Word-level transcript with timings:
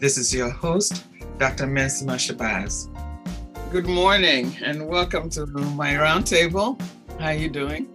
This 0.00 0.16
is 0.16 0.34
your 0.34 0.48
host, 0.48 1.04
Dr. 1.36 1.66
Mensima 1.66 2.16
Shabazz. 2.16 2.88
Good 3.70 3.86
morning 3.86 4.56
and 4.62 4.88
welcome 4.88 5.28
to 5.28 5.44
my 5.44 5.92
roundtable. 5.92 6.80
How 7.18 7.26
are 7.26 7.34
you 7.34 7.50
doing? 7.50 7.86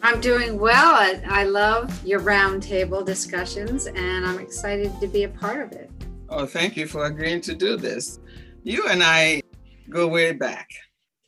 I'm 0.00 0.20
doing 0.20 0.60
well. 0.60 0.94
I, 0.94 1.20
I 1.28 1.42
love 1.42 2.06
your 2.06 2.20
roundtable 2.20 3.04
discussions 3.04 3.88
and 3.88 4.24
I'm 4.24 4.38
excited 4.38 4.92
to 5.00 5.08
be 5.08 5.24
a 5.24 5.28
part 5.30 5.66
of 5.66 5.72
it. 5.72 5.90
Oh, 6.28 6.46
thank 6.46 6.76
you 6.76 6.86
for 6.86 7.06
agreeing 7.06 7.40
to 7.40 7.56
do 7.56 7.76
this. 7.76 8.20
You 8.62 8.86
and 8.86 9.02
I 9.02 9.42
go 9.90 10.06
way 10.06 10.30
back, 10.30 10.68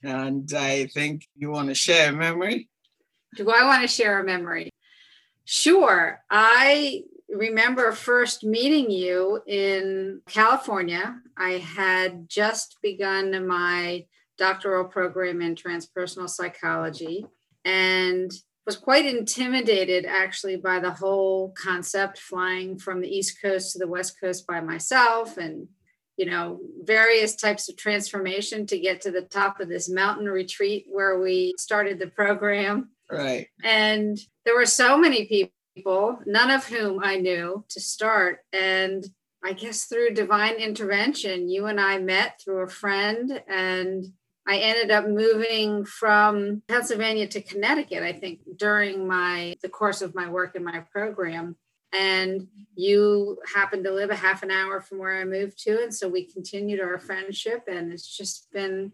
and 0.04 0.48
I 0.56 0.86
think 0.94 1.26
you 1.34 1.50
want 1.50 1.70
to 1.70 1.74
share 1.74 2.10
a 2.10 2.12
memory. 2.12 2.68
Do 3.34 3.50
I 3.50 3.64
want 3.64 3.82
to 3.82 3.88
share 3.88 4.20
a 4.20 4.24
memory? 4.24 4.70
Sure. 5.44 6.20
I 6.30 7.02
remember 7.32 7.92
first 7.92 8.44
meeting 8.44 8.90
you 8.90 9.40
in 9.46 10.20
California. 10.28 11.20
I 11.36 11.52
had 11.52 12.28
just 12.28 12.78
begun 12.82 13.46
my 13.46 14.06
doctoral 14.38 14.84
program 14.84 15.42
in 15.42 15.54
transpersonal 15.54 16.28
psychology 16.28 17.26
and 17.64 18.32
was 18.66 18.76
quite 18.76 19.06
intimidated 19.06 20.06
actually 20.06 20.56
by 20.56 20.80
the 20.80 20.92
whole 20.92 21.52
concept 21.56 22.18
flying 22.18 22.78
from 22.78 23.00
the 23.00 23.08
east 23.08 23.40
coast 23.42 23.72
to 23.72 23.78
the 23.78 23.88
west 23.88 24.18
coast 24.20 24.46
by 24.46 24.60
myself 24.60 25.36
and 25.36 25.68
you 26.16 26.26
know 26.26 26.60
various 26.82 27.34
types 27.34 27.68
of 27.68 27.76
transformation 27.76 28.66
to 28.66 28.78
get 28.78 29.00
to 29.00 29.10
the 29.10 29.22
top 29.22 29.60
of 29.60 29.68
this 29.68 29.88
mountain 29.88 30.26
retreat 30.26 30.86
where 30.88 31.18
we 31.18 31.52
started 31.58 31.98
the 31.98 32.06
program 32.06 32.90
right 33.10 33.48
and 33.64 34.18
there 34.44 34.54
were 34.54 34.66
so 34.66 34.96
many 34.96 35.26
people 35.26 35.52
people, 35.80 36.18
none 36.26 36.50
of 36.50 36.66
whom 36.66 37.00
I 37.02 37.16
knew 37.16 37.64
to 37.70 37.80
start. 37.80 38.40
And 38.52 39.04
I 39.42 39.54
guess 39.54 39.84
through 39.84 40.10
divine 40.10 40.56
intervention, 40.56 41.48
you 41.48 41.66
and 41.66 41.80
I 41.80 41.98
met 41.98 42.38
through 42.38 42.60
a 42.60 42.68
friend, 42.68 43.42
and 43.48 44.04
I 44.46 44.58
ended 44.58 44.90
up 44.90 45.06
moving 45.06 45.86
from 45.86 46.62
Pennsylvania 46.68 47.26
to 47.28 47.40
Connecticut, 47.40 48.02
I 48.02 48.12
think, 48.12 48.40
during 48.56 49.08
my 49.08 49.56
the 49.62 49.70
course 49.70 50.02
of 50.02 50.14
my 50.14 50.28
work 50.28 50.54
in 50.54 50.64
my 50.64 50.80
program. 50.92 51.56
And 51.92 52.48
you 52.74 53.38
happened 53.54 53.84
to 53.84 53.92
live 53.92 54.10
a 54.10 54.16
half 54.16 54.42
an 54.42 54.50
hour 54.50 54.80
from 54.80 54.98
where 54.98 55.16
I 55.18 55.24
moved 55.24 55.58
to. 55.64 55.82
And 55.82 55.94
so 55.94 56.08
we 56.08 56.24
continued 56.24 56.80
our 56.80 56.98
friendship, 56.98 57.62
and 57.66 57.90
it's 57.92 58.16
just 58.16 58.52
been 58.52 58.92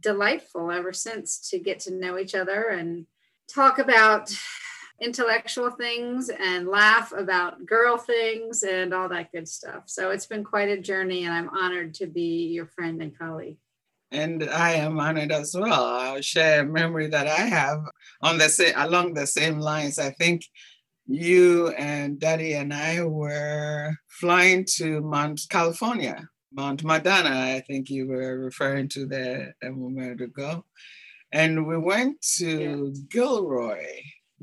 delightful 0.00 0.70
ever 0.70 0.92
since 0.92 1.50
to 1.50 1.58
get 1.58 1.80
to 1.80 1.92
know 1.92 2.16
each 2.16 2.36
other 2.36 2.68
and 2.68 3.06
talk 3.52 3.80
about 3.80 4.32
intellectual 5.00 5.70
things 5.70 6.28
and 6.28 6.66
laugh 6.66 7.12
about 7.12 7.64
girl 7.66 7.96
things 7.96 8.62
and 8.62 8.92
all 8.92 9.08
that 9.08 9.30
good 9.32 9.48
stuff. 9.48 9.84
So 9.86 10.10
it's 10.10 10.26
been 10.26 10.44
quite 10.44 10.68
a 10.68 10.80
journey, 10.80 11.24
and 11.24 11.32
I'm 11.32 11.50
honored 11.50 11.94
to 11.94 12.06
be 12.06 12.48
your 12.48 12.66
friend 12.66 13.00
and 13.00 13.16
colleague. 13.16 13.58
And 14.10 14.42
I 14.44 14.72
am 14.72 14.98
honored 14.98 15.32
as 15.32 15.54
well. 15.54 15.84
I'll 15.84 16.22
share 16.22 16.62
a 16.62 16.66
memory 16.66 17.08
that 17.08 17.26
I 17.26 17.42
have 17.42 17.80
on 18.22 18.38
the 18.38 18.48
same, 18.48 18.72
along 18.76 19.14
the 19.14 19.26
same 19.26 19.60
lines. 19.60 19.98
I 19.98 20.10
think 20.10 20.42
you 21.06 21.68
and 21.68 22.18
Daddy 22.18 22.54
and 22.54 22.72
I 22.72 23.02
were 23.04 23.94
flying 24.08 24.64
to 24.76 25.00
Mount 25.02 25.42
California, 25.50 26.26
Mount 26.52 26.84
Madonna. 26.84 27.54
I 27.54 27.60
think 27.66 27.90
you 27.90 28.06
were 28.06 28.38
referring 28.38 28.88
to 28.90 29.06
there 29.06 29.54
a 29.62 29.70
moment 29.70 30.22
ago. 30.22 30.64
And 31.30 31.66
we 31.66 31.76
went 31.76 32.22
to 32.38 32.92
yeah. 32.94 33.00
Gilroy 33.10 33.84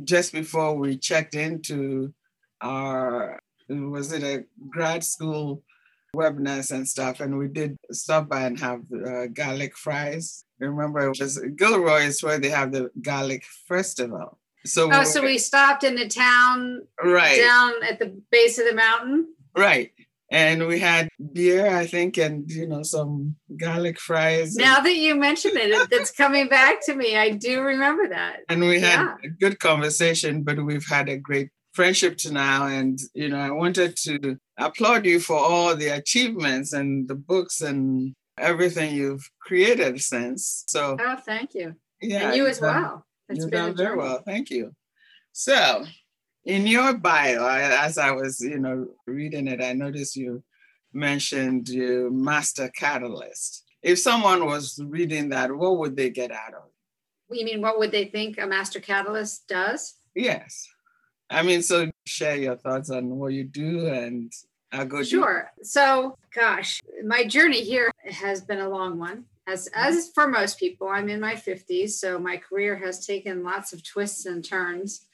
just 0.04 0.34
before 0.34 0.76
we 0.76 0.98
checked 0.98 1.36
into 1.36 2.14
our 2.62 3.40
was 3.70 4.12
it 4.12 4.24
a 4.24 4.46
grad 4.70 5.04
school 5.04 5.64
webinars 6.16 6.72
and 6.72 6.88
stuff 6.88 7.20
and 7.20 7.38
we 7.38 7.48
did 7.48 7.76
stop 7.92 8.30
by 8.30 8.44
and 8.44 8.60
have 8.60 8.82
uh, 9.06 9.28
garlic 9.28 9.76
fries. 9.76 10.46
Remember 10.60 11.00
it 11.08 11.20
was 11.20 11.38
gilroy 11.58 12.04
is 12.04 12.24
where 12.24 12.40
they 12.40 12.50
have 12.50 12.72
the 12.72 12.90
garlic 13.02 13.44
festival. 13.68 14.40
So 14.66 14.90
oh 14.92 15.00
we 15.00 15.06
so 15.06 15.22
we 15.22 15.38
stopped 15.38 15.84
in 15.84 15.96
the 15.96 16.08
town 16.08 16.88
right. 17.04 17.38
down 17.38 17.74
at 17.84 18.00
the 18.00 18.20
base 18.32 18.58
of 18.58 18.66
the 18.66 18.76
mountain? 18.76 19.28
Right 19.56 19.92
and 20.32 20.68
we 20.68 20.80
had 20.80 21.10
beer, 21.34 21.68
I 21.76 21.86
think, 21.86 22.18
and 22.18 22.50
you 22.50 22.68
know 22.68 22.84
some 22.84 23.36
garlic 23.58 24.00
fries. 24.00 24.56
Now 24.56 24.80
that 24.80 24.96
you 24.96 25.16
mention 25.16 25.52
it, 25.56 25.88
it's 25.92 26.12
coming 26.12 26.48
back 26.48 26.84
to 26.86 26.96
me. 26.96 27.18
I 27.18 27.32
do 27.32 27.62
remember 27.62 28.10
that. 28.10 28.38
And 28.50 28.62
we 28.62 28.80
had 28.80 29.02
yeah. 29.02 29.16
a 29.24 29.30
good 29.30 29.60
conversation, 29.60 30.44
but 30.44 30.64
we've 30.64 30.88
had 30.88 31.10
a 31.10 31.18
great 31.18 31.50
friendship 31.74 32.18
to 32.20 32.34
now. 32.34 32.68
And 32.68 33.00
you 33.14 33.30
know, 33.30 33.40
I 33.40 33.52
wanted 33.52 33.96
to 33.98 34.38
applaud 34.58 35.06
you 35.06 35.20
for 35.20 35.38
all 35.38 35.76
the 35.76 35.90
achievements 35.90 36.74
and 36.74 37.08
the 37.08 37.16
books 37.16 37.62
and 37.62 38.14
everything 38.38 38.96
you've 38.96 39.30
created 39.42 40.02
since. 40.02 40.64
So, 40.68 40.98
oh, 41.00 41.16
thank 41.26 41.54
you. 41.54 41.76
Yeah, 42.02 42.28
and 42.28 42.36
you 42.36 42.48
as 42.48 42.60
well. 42.60 43.06
It's 43.30 43.42
you've 43.42 43.52
done 43.52 43.76
very 43.76 43.98
well. 43.98 44.22
Thank 44.26 44.50
you. 44.50 44.72
So, 45.32 45.86
in 46.46 46.68
your 46.68 46.94
bio, 46.94 47.48
as 47.48 47.98
I 47.98 48.12
was, 48.12 48.40
you 48.40 48.60
know, 48.60 48.88
reading 49.08 49.48
it, 49.48 49.62
I 49.64 49.74
noticed 49.74 50.16
you 50.16 50.44
mentioned 50.94 51.70
your 51.70 52.12
master 52.12 52.70
catalyst. 52.70 53.64
If 53.82 54.00
someone 54.00 54.46
was 54.46 54.80
reading 54.84 55.30
that, 55.30 55.52
what 55.52 55.78
would 55.78 55.96
they 55.96 56.10
get 56.10 56.32
out 56.32 56.54
of 56.54 56.64
it? 56.66 57.38
You 57.38 57.46
mean 57.46 57.62
what 57.62 57.80
would 57.80 57.92
they 57.92 58.06
think 58.06 58.40
a 58.40 58.46
master 58.46 58.80
catalyst 58.80 59.48
does? 59.48 59.96
Yes. 60.16 60.68
I 61.30 61.42
mean, 61.42 61.64
so 61.64 61.90
share 62.06 62.36
your 62.36 62.56
thoughts 62.56 62.92
on 62.92 63.10
what 63.10 63.34
you 63.34 63.44
do 63.44 63.88
and 63.88 64.32
how 64.72 64.84
good. 64.84 65.08
Sure. 65.08 65.52
So, 65.64 66.18
gosh, 66.34 66.80
my 67.04 67.26
journey 67.26 67.62
here 67.62 67.92
has 68.08 68.42
been 68.42 68.60
a 68.60 68.70
long 68.70 69.00
one. 69.00 69.26
As, 69.48 69.68
mm-hmm. 69.70 69.88
as 69.88 70.12
for 70.14 70.28
most 70.28 70.60
people, 70.60 70.88
I'm 70.88 71.10
in 71.10 71.20
my 71.20 71.34
50s, 71.34 71.92
so 71.92 72.20
my 72.20 72.38
career 72.38 72.76
has 72.76 73.06
taken 73.06 73.44
lots 73.44 73.74
of 73.74 73.84
twists 73.84 74.28
and 74.28 74.46
turns. 74.46 75.08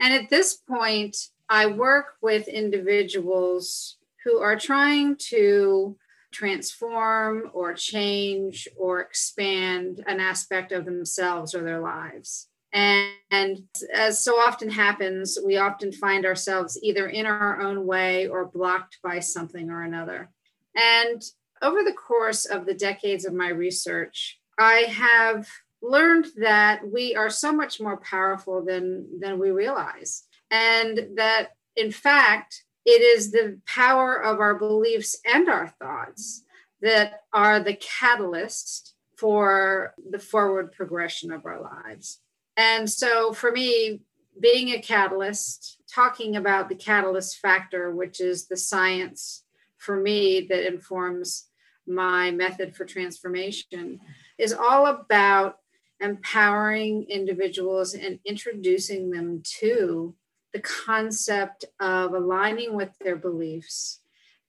And 0.00 0.12
at 0.12 0.30
this 0.30 0.54
point, 0.54 1.16
I 1.48 1.66
work 1.66 2.16
with 2.22 2.48
individuals 2.48 3.96
who 4.24 4.38
are 4.38 4.56
trying 4.56 5.16
to 5.30 5.96
transform 6.32 7.50
or 7.52 7.74
change 7.74 8.66
or 8.76 9.00
expand 9.00 10.02
an 10.06 10.20
aspect 10.20 10.72
of 10.72 10.84
themselves 10.84 11.54
or 11.54 11.62
their 11.62 11.80
lives. 11.80 12.48
And, 12.72 13.08
and, 13.30 13.62
as 13.92 14.24
so 14.24 14.34
often 14.34 14.68
happens, 14.68 15.38
we 15.44 15.58
often 15.58 15.92
find 15.92 16.26
ourselves 16.26 16.76
either 16.82 17.06
in 17.06 17.24
our 17.24 17.60
own 17.60 17.86
way 17.86 18.26
or 18.26 18.46
blocked 18.46 18.98
by 19.00 19.20
something 19.20 19.70
or 19.70 19.82
another. 19.82 20.30
And 20.74 21.22
over 21.62 21.84
the 21.84 21.92
course 21.92 22.46
of 22.46 22.66
the 22.66 22.74
decades 22.74 23.24
of 23.24 23.32
my 23.32 23.48
research, 23.48 24.40
I 24.58 24.86
have 24.88 25.48
learned 25.84 26.26
that 26.36 26.80
we 26.90 27.14
are 27.14 27.30
so 27.30 27.52
much 27.52 27.80
more 27.80 27.98
powerful 27.98 28.64
than 28.64 29.20
than 29.20 29.38
we 29.38 29.50
realize. 29.50 30.24
And 30.50 31.16
that 31.16 31.50
in 31.76 31.90
fact 31.90 32.64
it 32.86 33.02
is 33.02 33.30
the 33.30 33.60
power 33.66 34.22
of 34.22 34.40
our 34.40 34.54
beliefs 34.54 35.16
and 35.24 35.48
our 35.48 35.68
thoughts 35.68 36.44
that 36.82 37.20
are 37.32 37.60
the 37.60 37.74
catalyst 37.76 38.94
for 39.16 39.94
the 40.10 40.18
forward 40.18 40.72
progression 40.72 41.32
of 41.32 41.46
our 41.46 41.60
lives. 41.62 42.20
And 42.56 42.90
so 42.90 43.32
for 43.32 43.50
me 43.50 44.02
being 44.40 44.70
a 44.70 44.82
catalyst 44.82 45.78
talking 45.92 46.36
about 46.36 46.68
the 46.68 46.74
catalyst 46.74 47.38
factor 47.38 47.94
which 47.94 48.20
is 48.20 48.46
the 48.46 48.56
science 48.56 49.44
for 49.76 49.96
me 49.96 50.40
that 50.48 50.66
informs 50.66 51.46
my 51.86 52.30
method 52.30 52.74
for 52.74 52.84
transformation 52.84 54.00
is 54.38 54.52
all 54.52 54.86
about 54.86 55.58
empowering 56.00 57.04
individuals 57.08 57.94
and 57.94 58.18
introducing 58.24 59.10
them 59.10 59.42
to 59.60 60.14
the 60.52 60.60
concept 60.60 61.64
of 61.80 62.14
aligning 62.14 62.74
with 62.74 62.90
their 63.00 63.16
beliefs 63.16 64.00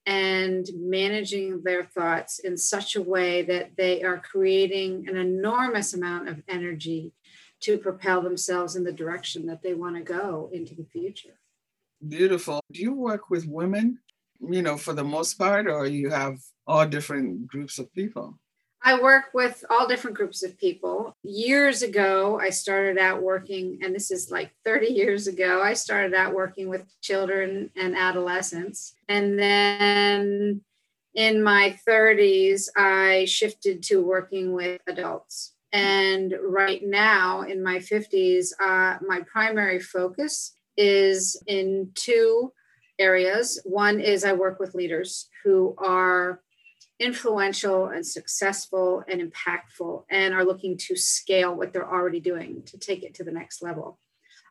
and 0.05 0.69
managing 0.75 1.63
their 1.63 1.83
thoughts 1.83 2.39
in 2.39 2.57
such 2.57 2.95
a 2.95 3.01
way 3.01 3.41
that 3.41 3.71
they 3.75 4.03
are 4.03 4.19
creating 4.19 5.07
an 5.09 5.17
enormous 5.17 5.93
amount 5.93 6.29
of 6.29 6.43
energy 6.47 7.11
to 7.61 7.77
propel 7.77 8.21
themselves 8.21 8.75
in 8.75 8.83
the 8.83 8.91
direction 8.91 9.47
that 9.47 9.63
they 9.63 9.73
want 9.73 9.95
to 9.95 10.01
go 10.01 10.49
into 10.53 10.75
the 10.75 10.83
future. 10.83 11.39
Beautiful. 12.07 12.59
Do 12.71 12.81
you 12.81 12.93
work 12.93 13.31
with 13.31 13.47
women, 13.47 13.99
you 14.39 14.61
know, 14.61 14.77
for 14.77 14.93
the 14.93 15.03
most 15.03 15.35
part, 15.35 15.67
or 15.67 15.87
you 15.87 16.11
have 16.11 16.37
all 16.67 16.85
different 16.85 17.47
groups 17.47 17.79
of 17.79 17.91
people? 17.93 18.37
I 18.87 19.01
work 19.01 19.33
with 19.33 19.65
all 19.71 19.87
different 19.87 20.15
groups 20.15 20.43
of 20.43 20.59
people. 20.59 21.17
Years 21.23 21.81
ago, 21.81 22.39
I 22.39 22.51
started 22.51 22.99
out 22.99 23.23
working, 23.23 23.79
and 23.81 23.95
this 23.95 24.11
is 24.11 24.29
like 24.29 24.51
30 24.63 24.93
years 24.93 25.25
ago, 25.25 25.59
I 25.59 25.73
started 25.73 26.13
out 26.13 26.35
working 26.35 26.69
with 26.69 26.85
children 27.01 27.71
and 27.75 27.97
adolescents. 27.97 28.93
And 29.09 29.39
then 29.39 30.61
in 31.15 31.41
my 31.41 31.75
30s, 31.87 32.69
I 32.77 33.25
shifted 33.25 33.81
to 33.83 34.03
working 34.03 34.53
with 34.53 34.79
adults. 34.85 35.55
And 35.73 36.35
right 36.43 36.85
now, 36.85 37.41
in 37.41 37.63
my 37.63 37.77
50s, 37.79 38.49
uh, 38.61 38.99
my 39.01 39.21
primary 39.21 39.79
focus 39.79 40.55
is 40.77 41.41
in 41.47 41.89
two 41.95 42.53
areas. 42.99 43.59
One 43.65 43.99
is 43.99 44.23
I 44.23 44.33
work 44.33 44.59
with 44.59 44.75
leaders 44.75 45.27
who 45.43 45.73
are 45.79 46.41
influential 46.99 47.87
and 47.87 48.05
successful 48.05 49.03
and 49.07 49.21
impactful 49.21 50.03
and 50.09 50.33
are 50.33 50.45
looking 50.45 50.77
to 50.77 50.95
scale 50.95 51.53
what 51.53 51.73
they're 51.73 51.89
already 51.89 52.19
doing 52.19 52.63
to 52.63 52.77
take 52.77 53.03
it 53.03 53.13
to 53.15 53.23
the 53.23 53.31
next 53.31 53.61
level. 53.61 53.99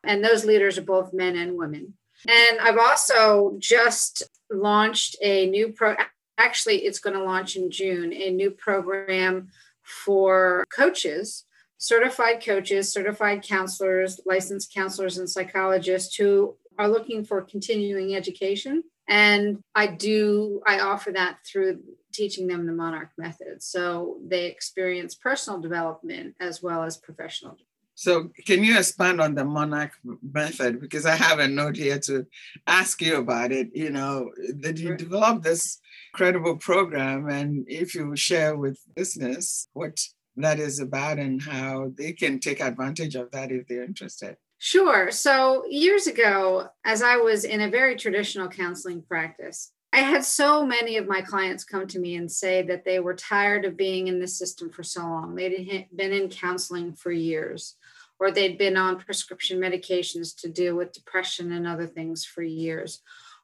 And 0.03 0.23
those 0.23 0.45
leaders 0.45 0.77
are 0.77 0.83
both 0.83 1.13
men 1.13 1.35
and 1.35 1.57
women. 1.57 1.93
And 2.27 2.59
I've 2.59 2.77
also 2.77 3.55
just 3.59 4.23
launched 4.51 5.15
a 5.21 5.47
new 5.47 5.69
pro 5.69 5.95
actually 6.37 6.77
it's 6.85 6.99
going 6.99 7.15
to 7.15 7.23
launch 7.23 7.55
in 7.55 7.71
June 7.71 8.13
a 8.13 8.29
new 8.29 8.51
program 8.51 9.49
for 9.81 10.65
coaches, 10.75 11.45
certified 11.77 12.43
coaches, 12.43 12.91
certified 12.91 13.41
counselors, 13.41 14.19
licensed 14.25 14.73
counselors 14.73 15.17
and 15.17 15.29
psychologists 15.29 16.15
who 16.15 16.55
are 16.77 16.89
looking 16.89 17.23
for 17.23 17.41
continuing 17.41 18.15
education 18.15 18.83
and 19.07 19.59
I 19.73 19.87
do 19.87 20.61
I 20.65 20.79
offer 20.79 21.11
that 21.11 21.37
through 21.45 21.81
teaching 22.15 22.47
them 22.47 22.65
the 22.65 22.71
monarch 22.71 23.09
method. 23.17 23.61
So 23.61 24.17
they 24.25 24.45
experience 24.45 25.15
personal 25.15 25.59
development 25.59 26.35
as 26.39 26.61
well 26.63 26.83
as 26.83 26.97
professional 26.97 27.57
so 27.97 28.29
can 28.45 28.61
you 28.61 28.77
expand 28.77 29.21
on 29.21 29.35
the 29.35 29.45
monarch 29.45 29.93
method? 30.21 30.81
Because 30.81 31.05
i 31.05 31.15
have 31.15 31.39
a 31.39 31.47
note 31.47 31.77
here 31.77 31.97
to 31.99 32.27
ask 32.67 33.01
you 33.01 33.15
about 33.15 33.53
it 33.53 33.69
you 33.73 33.89
know 33.89 34.31
did 34.59 34.77
you 34.77 34.97
develop 34.97 35.43
this 35.43 35.79
credible 36.13 36.57
program 36.57 37.29
and 37.29 37.65
if 37.69 37.95
you 37.95 38.13
share 38.17 38.57
with 38.57 38.77
listeners 38.97 39.69
what 39.71 39.97
that 40.37 40.59
is 40.59 40.79
about 40.79 41.17
and 41.17 41.41
how 41.41 41.91
they 41.97 42.11
can 42.11 42.39
take 42.39 42.59
advantage 42.59 43.15
of 43.15 43.31
that 43.31 43.51
if 43.51 43.67
they're 43.67 43.83
interested. 43.83 44.37
Sure. 44.57 45.11
So, 45.11 45.65
years 45.69 46.07
ago, 46.07 46.69
as 46.85 47.01
I 47.01 47.17
was 47.17 47.43
in 47.43 47.61
a 47.61 47.69
very 47.69 47.95
traditional 47.95 48.47
counseling 48.47 49.01
practice, 49.01 49.71
I 49.95 49.99
had 49.99 50.25
so 50.25 50.65
many 50.65 50.97
of 50.97 51.07
my 51.07 51.21
clients 51.21 51.63
come 51.63 51.87
to 51.87 51.99
me 51.99 52.17
and 52.17 52.29
say 52.29 52.61
that 52.63 52.83
they 52.83 52.99
were 52.99 53.13
tired 53.13 53.63
of 53.63 53.77
being 53.77 54.07
in 54.07 54.19
the 54.19 54.27
system 54.27 54.69
for 54.69 54.83
so 54.83 54.99
long. 54.99 55.35
They'd 55.35 55.87
been 55.95 56.11
in 56.11 56.27
counseling 56.27 56.91
for 56.91 57.13
years, 57.13 57.77
or 58.19 58.29
they'd 58.29 58.57
been 58.57 58.75
on 58.75 58.99
prescription 58.99 59.57
medications 59.57 60.35
to 60.41 60.49
deal 60.49 60.75
with 60.75 60.91
depression 60.91 61.53
and 61.53 61.65
other 61.65 61.87
things 61.87 62.25
for 62.25 62.43
years, 62.43 63.01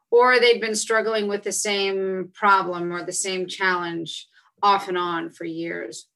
or 0.10 0.42
they'd 0.42 0.60
been 0.60 0.76
struggling 0.76 1.30
with 1.30 1.44
the 1.44 1.54
same 1.54 2.32
problem 2.34 2.92
or 2.92 3.06
the 3.06 3.14
same 3.14 3.48
challenge 3.48 4.28
off 4.62 4.90
and 4.90 4.98
on 4.98 5.30
for 5.30 5.46
years. 5.46 6.08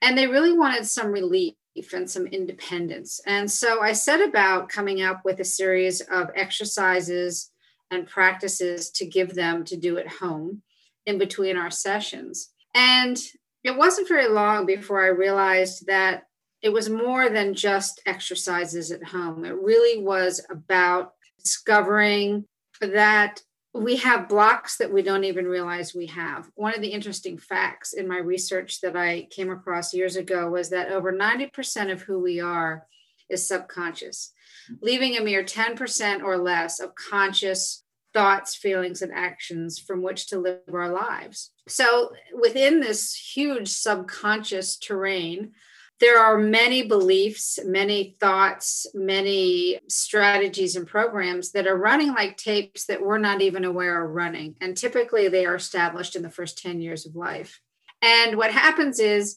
And 0.00 0.16
they 0.16 0.28
really 0.28 0.56
wanted 0.56 0.86
some 0.86 1.08
relief 1.08 1.56
and 1.92 2.10
some 2.10 2.26
independence. 2.26 3.20
And 3.26 3.50
so 3.50 3.82
I 3.82 3.92
set 3.92 4.26
about 4.26 4.70
coming 4.70 5.02
up 5.02 5.26
with 5.26 5.40
a 5.40 5.44
series 5.44 6.00
of 6.00 6.30
exercises 6.34 7.50
and 7.90 8.06
practices 8.06 8.90
to 8.90 9.06
give 9.06 9.34
them 9.34 9.64
to 9.64 9.76
do 9.76 9.98
at 9.98 10.08
home 10.08 10.62
in 11.06 11.18
between 11.18 11.56
our 11.56 11.70
sessions. 11.70 12.50
And 12.74 13.18
it 13.62 13.76
wasn't 13.76 14.08
very 14.08 14.28
long 14.28 14.66
before 14.66 15.02
I 15.02 15.08
realized 15.08 15.86
that 15.86 16.24
it 16.62 16.72
was 16.72 16.88
more 16.88 17.28
than 17.28 17.54
just 17.54 18.00
exercises 18.06 18.90
at 18.90 19.04
home. 19.04 19.44
It 19.44 19.54
really 19.54 20.02
was 20.02 20.44
about 20.50 21.12
discovering 21.42 22.46
that 22.80 23.40
we 23.74 23.96
have 23.96 24.28
blocks 24.28 24.76
that 24.78 24.92
we 24.92 25.02
don't 25.02 25.24
even 25.24 25.46
realize 25.46 25.94
we 25.94 26.06
have. 26.06 26.48
One 26.54 26.74
of 26.74 26.80
the 26.80 26.92
interesting 26.92 27.36
facts 27.36 27.92
in 27.92 28.06
my 28.06 28.18
research 28.18 28.80
that 28.82 28.96
I 28.96 29.26
came 29.30 29.50
across 29.50 29.92
years 29.92 30.16
ago 30.16 30.48
was 30.48 30.70
that 30.70 30.90
over 30.90 31.12
90% 31.12 31.90
of 31.90 32.00
who 32.02 32.20
we 32.20 32.40
are 32.40 32.86
is 33.28 33.48
subconscious, 33.48 34.32
leaving 34.80 35.16
a 35.16 35.22
mere 35.22 35.44
10% 35.44 36.22
or 36.22 36.38
less 36.38 36.80
of 36.80 36.94
conscious 36.94 37.82
thoughts, 38.12 38.54
feelings, 38.54 39.02
and 39.02 39.12
actions 39.12 39.78
from 39.78 40.00
which 40.02 40.28
to 40.28 40.38
live 40.38 40.60
our 40.72 40.90
lives. 40.90 41.50
So, 41.68 42.12
within 42.40 42.80
this 42.80 43.14
huge 43.14 43.68
subconscious 43.68 44.76
terrain, 44.76 45.52
there 46.00 46.18
are 46.18 46.38
many 46.38 46.82
beliefs, 46.82 47.58
many 47.64 48.16
thoughts, 48.20 48.86
many 48.94 49.80
strategies 49.88 50.76
and 50.76 50.86
programs 50.86 51.52
that 51.52 51.66
are 51.66 51.76
running 51.76 52.08
like 52.08 52.36
tapes 52.36 52.86
that 52.86 53.00
we're 53.00 53.18
not 53.18 53.40
even 53.40 53.64
aware 53.64 54.00
are 54.00 54.08
running. 54.08 54.56
And 54.60 54.76
typically 54.76 55.28
they 55.28 55.46
are 55.46 55.54
established 55.54 56.16
in 56.16 56.22
the 56.22 56.30
first 56.30 56.58
10 56.58 56.80
years 56.80 57.06
of 57.06 57.14
life. 57.14 57.60
And 58.02 58.36
what 58.36 58.50
happens 58.50 58.98
is 58.98 59.36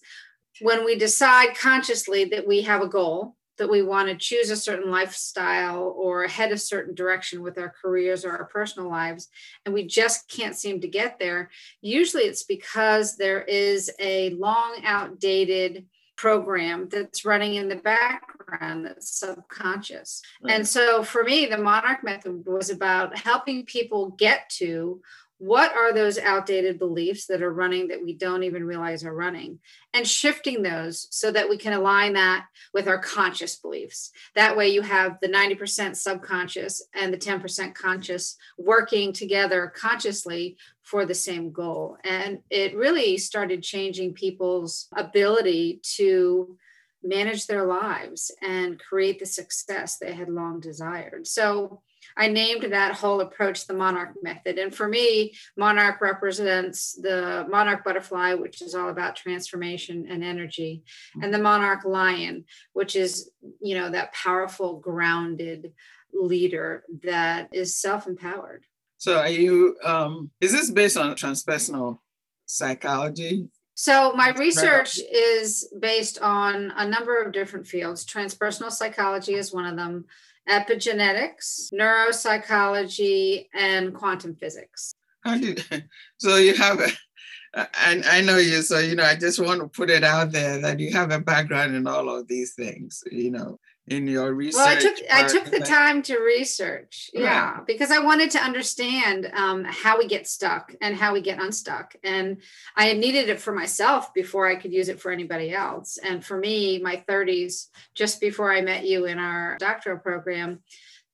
when 0.61 0.83
we 0.83 0.97
decide 0.97 1.55
consciously 1.57 2.25
that 2.25 2.47
we 2.47 2.63
have 2.63 2.81
a 2.81 2.87
goal, 2.87 3.35
that 3.57 3.69
we 3.69 3.81
want 3.81 4.09
to 4.09 4.15
choose 4.15 4.49
a 4.49 4.55
certain 4.55 4.91
lifestyle 4.91 5.93
or 5.97 6.27
head 6.27 6.51
a 6.51 6.57
certain 6.57 6.95
direction 6.95 7.41
with 7.41 7.57
our 7.57 7.73
careers 7.81 8.23
or 8.23 8.31
our 8.31 8.45
personal 8.45 8.89
lives, 8.89 9.29
and 9.65 9.73
we 9.73 9.85
just 9.85 10.29
can't 10.29 10.55
seem 10.55 10.81
to 10.81 10.87
get 10.87 11.19
there, 11.19 11.49
usually 11.81 12.23
it's 12.23 12.43
because 12.43 13.17
there 13.17 13.41
is 13.43 13.91
a 13.99 14.29
long 14.31 14.81
outdated 14.83 15.85
program 16.15 16.89
that's 16.89 17.25
running 17.25 17.55
in 17.55 17.69
the 17.69 17.75
background 17.75 18.85
that's 18.85 19.19
subconscious. 19.19 20.21
Right. 20.41 20.55
And 20.55 20.67
so 20.67 21.03
for 21.03 21.23
me, 21.23 21.45
the 21.45 21.59
Monarch 21.59 22.03
Method 22.03 22.43
was 22.45 22.69
about 22.69 23.17
helping 23.17 23.65
people 23.65 24.09
get 24.11 24.49
to 24.57 25.01
what 25.39 25.75
are 25.75 25.93
those 25.93 26.17
outdated 26.17 26.79
beliefs 26.79 27.27
that 27.27 27.43
are 27.43 27.53
running 27.53 27.89
that 27.89 28.03
we 28.03 28.13
don't 28.13 28.43
even 28.43 28.63
realize 28.63 29.03
are 29.03 29.13
running? 29.13 29.59
And 29.93 30.07
shifting 30.07 30.63
those 30.63 31.07
so 31.11 31.31
that 31.31 31.49
we 31.49 31.57
can 31.57 31.73
align 31.73 32.13
that 32.13 32.45
with 32.73 32.87
our 32.87 32.97
conscious 32.99 33.55
beliefs. 33.55 34.11
That 34.35 34.57
way 34.57 34.69
you 34.69 34.81
have 34.81 35.17
the 35.21 35.29
90% 35.29 35.95
subconscious 35.95 36.81
and 36.93 37.13
the 37.13 37.17
10% 37.17 37.75
conscious 37.75 38.35
working 38.57 39.13
together 39.13 39.71
consciously 39.75 40.57
for 40.81 41.05
the 41.05 41.15
same 41.15 41.51
goal. 41.51 41.97
And 42.03 42.39
it 42.49 42.75
really 42.75 43.17
started 43.17 43.61
changing 43.61 44.13
people's 44.13 44.87
ability 44.95 45.81
to 45.97 46.57
manage 47.03 47.45
their 47.45 47.65
lives 47.65 48.31
and 48.41 48.79
create 48.79 49.19
the 49.19 49.25
success 49.25 49.97
they 49.97 50.13
had 50.13 50.29
long 50.29 50.59
desired. 50.59 51.27
So 51.27 51.81
I 52.17 52.27
named 52.27 52.73
that 52.73 52.95
whole 52.95 53.21
approach 53.21 53.67
the 53.67 53.73
monarch 53.73 54.15
method. 54.23 54.57
And 54.57 54.73
for 54.73 54.87
me, 54.87 55.33
monarch 55.55 56.01
represents 56.01 56.93
the 56.93 57.45
monarch 57.49 57.83
butterfly, 57.83 58.33
which 58.33 58.61
is 58.61 58.73
all 58.73 58.89
about 58.89 59.15
transformation 59.15 60.07
and 60.09 60.23
energy, 60.23 60.83
and 61.21 61.33
the 61.33 61.37
monarch 61.37 61.85
lion, 61.85 62.45
which 62.73 62.95
is, 62.95 63.29
you 63.61 63.75
know, 63.75 63.91
that 63.91 64.13
powerful, 64.13 64.79
grounded 64.79 65.73
leader 66.13 66.83
that 67.03 67.49
is 67.53 67.75
self 67.75 68.07
empowered. 68.07 68.63
So, 68.97 69.19
are 69.19 69.29
you, 69.29 69.77
um, 69.83 70.31
is 70.41 70.51
this 70.51 70.71
based 70.71 70.97
on 70.97 71.15
transpersonal 71.15 71.99
psychology? 72.47 73.47
So, 73.79 74.11
my 74.13 74.31
research 74.31 74.97
is 74.97 75.71
based 75.79 76.17
on 76.19 76.73
a 76.75 76.87
number 76.87 77.21
of 77.21 77.31
different 77.31 77.67
fields. 77.67 78.07
Transpersonal 78.07 78.71
psychology 78.71 79.35
is 79.35 79.53
one 79.53 79.67
of 79.67 79.75
them 79.75 80.05
epigenetics, 80.49 81.71
neuropsychology, 81.71 83.45
and 83.53 83.93
quantum 83.93 84.33
physics. 84.33 84.95
How 85.23 85.37
did, 85.37 85.63
so 86.17 86.37
you 86.37 86.55
have 86.55 86.79
a, 86.79 87.67
I 87.75 88.21
know 88.21 88.37
you, 88.37 88.63
so 88.63 88.79
you 88.79 88.95
know, 88.95 89.03
I 89.03 89.13
just 89.13 89.39
want 89.39 89.61
to 89.61 89.67
put 89.67 89.91
it 89.91 90.03
out 90.03 90.31
there 90.31 90.59
that 90.59 90.79
you 90.79 90.91
have 90.93 91.11
a 91.11 91.19
background 91.19 91.75
in 91.75 91.85
all 91.85 92.09
of 92.09 92.27
these 92.27 92.55
things, 92.55 93.03
you 93.11 93.29
know 93.29 93.59
in 93.87 94.07
your 94.07 94.33
research? 94.33 94.59
Well, 94.59 94.77
I 94.77 94.79
took 94.79 94.97
I 95.11 95.27
took 95.27 95.45
the 95.45 95.59
time 95.59 96.01
to 96.03 96.17
research, 96.17 97.09
yeah, 97.13 97.57
right. 97.57 97.65
because 97.65 97.89
I 97.89 97.99
wanted 97.99 98.31
to 98.31 98.39
understand 98.39 99.31
um, 99.33 99.63
how 99.63 99.97
we 99.97 100.07
get 100.07 100.27
stuck 100.27 100.75
and 100.81 100.95
how 100.95 101.13
we 101.13 101.21
get 101.21 101.41
unstuck, 101.41 101.95
and 102.03 102.37
I 102.75 102.93
needed 102.93 103.29
it 103.29 103.39
for 103.39 103.53
myself 103.53 104.13
before 104.13 104.47
I 104.47 104.55
could 104.55 104.73
use 104.73 104.89
it 104.89 104.99
for 104.99 105.11
anybody 105.11 105.53
else. 105.53 105.97
And 105.97 106.23
for 106.23 106.37
me, 106.37 106.79
my 106.79 107.03
30s, 107.07 107.67
just 107.95 108.19
before 108.19 108.51
I 108.51 108.61
met 108.61 108.85
you 108.85 109.05
in 109.05 109.19
our 109.19 109.57
doctoral 109.59 109.99
program, 109.99 110.59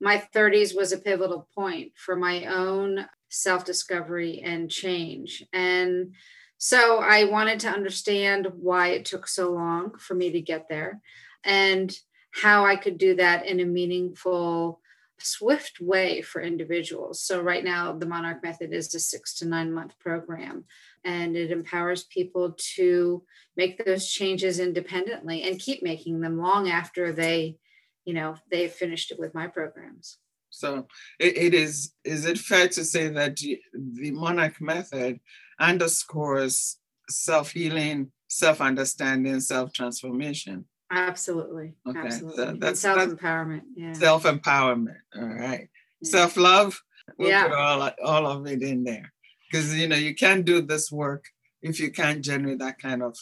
my 0.02 0.24
30s 0.34 0.76
was 0.76 0.92
a 0.92 0.98
pivotal 0.98 1.48
point 1.56 1.92
for 1.96 2.16
my 2.16 2.46
own 2.46 3.06
self 3.30 3.66
discovery 3.66 4.42
and 4.44 4.70
change, 4.70 5.46
and 5.54 6.16
so 6.58 7.00
I 7.00 7.26
wanted 7.26 7.60
to 7.62 7.70
understand 7.70 8.48
why 8.56 8.90
it 8.90 9.06
took 9.06 9.28
so 9.28 9.52
long 9.52 9.98
for 10.00 10.16
me 10.16 10.32
to 10.32 10.42
get 10.42 10.70
there, 10.70 11.02
and 11.44 11.96
how 12.34 12.66
I 12.66 12.76
could 12.76 12.98
do 12.98 13.16
that 13.16 13.46
in 13.46 13.60
a 13.60 13.66
meaningful, 13.66 14.82
swift 15.20 15.80
way 15.80 16.22
for 16.22 16.42
individuals. 16.42 17.22
So, 17.22 17.42
right 17.42 17.64
now, 17.64 17.94
the 17.94 18.08
Monarch 18.08 18.44
Method 18.44 18.74
is 18.74 18.94
a 18.96 19.00
six 19.00 19.36
to 19.36 19.48
nine 19.48 19.72
month 19.72 19.98
program, 20.00 20.66
and 21.04 21.36
it 21.36 21.52
empowers 21.52 22.04
people 22.06 22.56
to 22.76 23.24
make 23.56 23.84
those 23.84 24.10
changes 24.10 24.60
independently 24.60 25.44
and 25.44 25.60
keep 25.60 25.84
making 25.84 26.22
them 26.22 26.40
long 26.40 26.70
after 26.70 27.12
they, 27.12 27.58
you 28.06 28.14
know, 28.14 28.36
they've 28.50 28.72
finished 28.72 29.12
it 29.12 29.20
with 29.20 29.34
my 29.34 29.48
programs. 29.48 30.18
So 30.50 30.88
it, 31.20 31.38
it 31.38 31.54
is, 31.54 31.94
is 32.04 32.26
it 32.26 32.38
fair 32.38 32.68
to 32.70 32.84
say 32.84 33.10
that 33.10 33.38
the 33.38 34.12
Monarch 34.12 34.62
Method 34.62 35.20
underscores 35.60 36.78
self 37.10 37.52
healing, 37.52 38.12
self 38.28 38.62
understanding, 38.62 39.40
self 39.40 39.72
transformation? 39.74 40.66
Absolutely. 40.94 41.74
Okay. 41.88 42.00
Absolutely. 42.00 42.36
So 42.46 42.54
that's 42.60 42.80
self 42.80 43.00
empowerment. 43.00 43.62
Yeah. 43.76 43.94
Self 43.94 44.24
empowerment. 44.24 44.98
All 45.16 45.26
right. 45.28 45.70
Yeah. 46.02 46.10
Self 46.10 46.38
love. 46.38 46.80
We'll 47.18 47.30
Yeah. 47.30 47.48
put 47.48 47.58
all, 47.58 47.92
all 48.04 48.28
of 48.28 48.48
it 48.48 48.62
in 48.62 48.84
there. 48.84 49.12
Because, 49.52 49.76
you 49.76 49.88
know, 49.88 49.96
you 49.96 50.16
can't 50.16 50.46
do 50.46 50.62
this 50.62 50.92
work 50.92 51.26
if 51.62 51.80
you 51.80 51.92
can't 51.92 52.24
generate 52.24 52.60
that 52.60 52.80
kind 52.80 53.02
of 53.04 53.18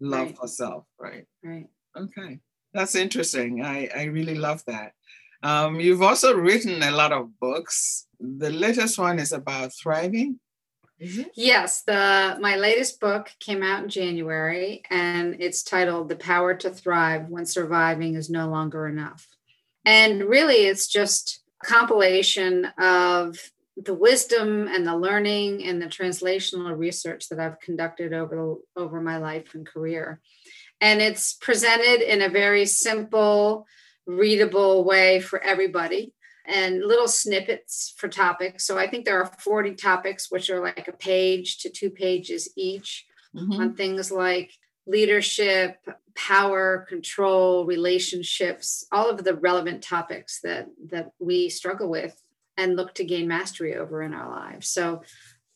love 0.00 0.28
Right. 0.28 0.36
for 0.36 0.48
self, 0.48 0.84
right? 0.98 1.26
Right. 1.42 1.66
Okay. 1.96 2.40
That's 2.72 2.94
interesting. 2.94 3.64
I, 3.64 3.88
I 3.94 4.04
really 4.04 4.34
love 4.36 4.62
that. 4.66 4.92
Um, 5.42 5.80
you've 5.80 6.02
also 6.02 6.34
written 6.36 6.82
a 6.82 6.90
lot 6.90 7.12
of 7.12 7.38
books. 7.40 8.06
The 8.20 8.50
latest 8.50 8.98
one 8.98 9.18
is 9.18 9.32
about 9.32 9.72
thriving. 9.72 10.40
It? 11.00 11.30
Yes, 11.36 11.82
the 11.82 12.38
my 12.40 12.56
latest 12.56 13.00
book 13.00 13.30
came 13.38 13.62
out 13.62 13.84
in 13.84 13.88
January 13.88 14.82
and 14.90 15.36
it's 15.38 15.62
titled 15.62 16.08
The 16.08 16.16
Power 16.16 16.54
to 16.54 16.70
Thrive 16.70 17.28
When 17.28 17.46
Surviving 17.46 18.14
is 18.14 18.28
No 18.28 18.48
Longer 18.48 18.88
Enough. 18.88 19.26
And 19.84 20.24
really 20.24 20.66
it's 20.66 20.88
just 20.88 21.40
a 21.62 21.66
compilation 21.66 22.66
of 22.78 23.36
the 23.76 23.94
wisdom 23.94 24.66
and 24.66 24.84
the 24.84 24.96
learning 24.96 25.64
and 25.64 25.80
the 25.80 25.86
translational 25.86 26.76
research 26.76 27.28
that 27.28 27.38
I've 27.38 27.60
conducted 27.60 28.12
over 28.12 28.56
over 28.76 29.00
my 29.00 29.18
life 29.18 29.54
and 29.54 29.66
career. 29.66 30.20
And 30.80 31.00
it's 31.00 31.34
presented 31.34 32.00
in 32.00 32.22
a 32.22 32.28
very 32.28 32.66
simple, 32.66 33.66
readable 34.06 34.84
way 34.84 35.20
for 35.20 35.40
everybody 35.42 36.12
and 36.48 36.82
little 36.82 37.06
snippets 37.06 37.94
for 37.98 38.08
topics. 38.08 38.64
So 38.64 38.78
I 38.78 38.88
think 38.88 39.04
there 39.04 39.20
are 39.22 39.30
40 39.38 39.74
topics, 39.74 40.30
which 40.30 40.48
are 40.48 40.60
like 40.60 40.88
a 40.88 40.92
page 40.92 41.58
to 41.58 41.70
two 41.70 41.90
pages 41.90 42.50
each 42.56 43.06
Mhm. 43.36 43.58
on 43.58 43.74
things 43.74 44.10
like 44.10 44.50
leadership, 44.86 45.76
power, 46.16 46.86
control, 46.88 47.66
relationships, 47.66 48.86
all 48.90 49.10
of 49.10 49.22
the 49.22 49.34
relevant 49.34 49.82
topics 49.82 50.40
that, 50.40 50.66
that 50.90 51.10
we 51.18 51.50
struggle 51.50 51.90
with 51.90 52.20
and 52.56 52.74
look 52.74 52.94
to 52.94 53.04
gain 53.04 53.28
mastery 53.28 53.76
over 53.76 54.02
in 54.02 54.14
our 54.14 54.30
lives. 54.30 54.70
So 54.70 55.02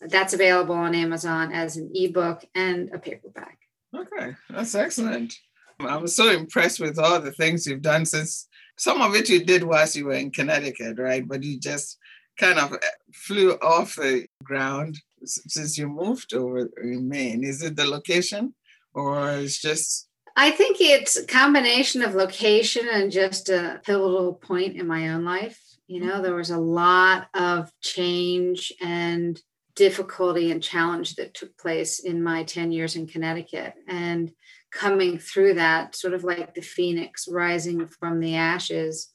that's 0.00 0.34
available 0.34 0.74
on 0.74 0.94
Amazon 0.94 1.52
as 1.52 1.78
an 1.78 1.90
ebook 1.94 2.44
and 2.54 2.90
a 2.92 2.98
paperback. 2.98 3.58
Okay, 3.96 4.36
that's 4.50 4.74
excellent. 4.74 5.34
I 5.80 5.96
was 5.96 6.14
so 6.14 6.30
impressed 6.30 6.78
with 6.78 6.98
all 6.98 7.18
the 7.20 7.32
things 7.32 7.66
you've 7.66 7.82
done 7.82 8.04
since 8.04 8.48
some 8.76 9.00
of 9.00 9.14
it 9.14 9.28
you 9.28 9.44
did 9.44 9.64
whilst 9.64 9.96
you 9.96 10.06
were 10.06 10.12
in 10.12 10.30
Connecticut, 10.30 10.98
right? 10.98 11.26
But 11.26 11.42
you 11.42 11.58
just 11.58 11.98
kind 12.38 12.58
of 12.58 12.72
eh, 12.72 12.78
flew 13.12 13.52
off 13.54 13.96
the 13.96 14.26
ground 14.42 14.98
since 15.24 15.78
you 15.78 15.88
moved 15.88 16.34
over 16.34 16.68
in 16.82 17.08
Maine. 17.08 17.44
Is 17.44 17.62
it 17.62 17.76
the 17.76 17.84
location 17.84 18.54
or 18.94 19.30
it's 19.30 19.60
just 19.60 20.08
I 20.36 20.50
think 20.50 20.78
it's 20.80 21.16
a 21.16 21.26
combination 21.26 22.02
of 22.02 22.14
location 22.14 22.88
and 22.90 23.12
just 23.12 23.50
a 23.50 23.80
pivotal 23.84 24.34
point 24.34 24.76
in 24.76 24.86
my 24.86 25.10
own 25.10 25.24
life. 25.24 25.60
You 25.86 26.00
know, 26.00 26.22
there 26.22 26.34
was 26.34 26.50
a 26.50 26.58
lot 26.58 27.28
of 27.34 27.70
change 27.82 28.72
and 28.80 29.38
difficulty 29.74 30.50
and 30.50 30.62
challenge 30.62 31.16
that 31.16 31.34
took 31.34 31.56
place 31.58 31.98
in 31.98 32.22
my 32.22 32.44
10 32.44 32.72
years 32.72 32.96
in 32.96 33.06
Connecticut. 33.06 33.74
And 33.86 34.32
coming 34.72 35.18
through 35.18 35.54
that, 35.54 35.94
sort 35.94 36.14
of 36.14 36.24
like 36.24 36.54
the 36.54 36.62
phoenix 36.62 37.28
rising 37.28 37.86
from 37.86 38.20
the 38.20 38.34
ashes, 38.36 39.08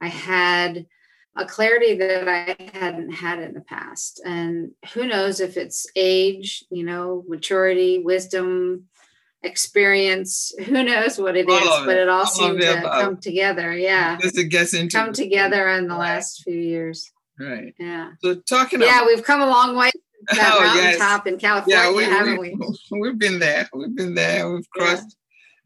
I 0.00 0.08
had 0.08 0.86
a 1.36 1.44
clarity 1.44 1.94
that 1.96 2.28
I 2.28 2.56
hadn't 2.74 3.12
had 3.12 3.40
in 3.40 3.54
the 3.54 3.60
past. 3.60 4.20
And 4.24 4.72
who 4.94 5.06
knows 5.06 5.40
if 5.40 5.56
it's 5.56 5.86
age, 5.96 6.64
you 6.70 6.84
know, 6.84 7.24
maturity, 7.28 7.98
wisdom, 7.98 8.84
experience, 9.42 10.52
who 10.64 10.82
knows 10.82 11.18
what 11.18 11.36
it 11.36 11.48
All 11.48 11.56
is, 11.56 11.86
but 11.86 11.96
it. 11.96 12.08
all 12.08 12.20
All 12.20 12.26
seemed 12.26 12.60
to 12.60 12.78
above. 12.78 13.02
come 13.02 13.16
together. 13.18 13.72
Yeah. 13.76 14.18
as 14.22 14.36
it 14.36 14.44
gets 14.50 14.74
into 14.74 14.96
Come 14.96 15.12
together 15.12 15.68
in 15.70 15.88
the 15.88 15.96
last 15.96 16.42
few 16.42 16.56
years. 16.58 17.10
Right. 17.38 17.74
Yeah. 17.78 18.12
So 18.22 18.34
talking 18.34 18.78
about 18.80 18.86
Yeah, 18.88 18.98
about 18.98 19.06
we've 19.08 19.24
come 19.24 19.40
a 19.40 19.46
long 19.46 19.74
way 19.76 19.90
that 20.28 20.52
Oh, 20.54 20.74
yes. 20.74 21.26
in 21.26 21.38
California, 21.38 21.76
yeah, 21.76 21.92
we, 21.92 22.04
haven't 22.04 22.38
we, 22.38 22.54
we? 22.90 23.00
we've 23.00 23.18
been 23.18 23.38
there. 23.38 23.68
We've 23.72 23.94
been 23.94 24.14
there. 24.14 24.50
We've 24.50 24.66
Yeah. 24.76 24.84
crossed 24.86 25.16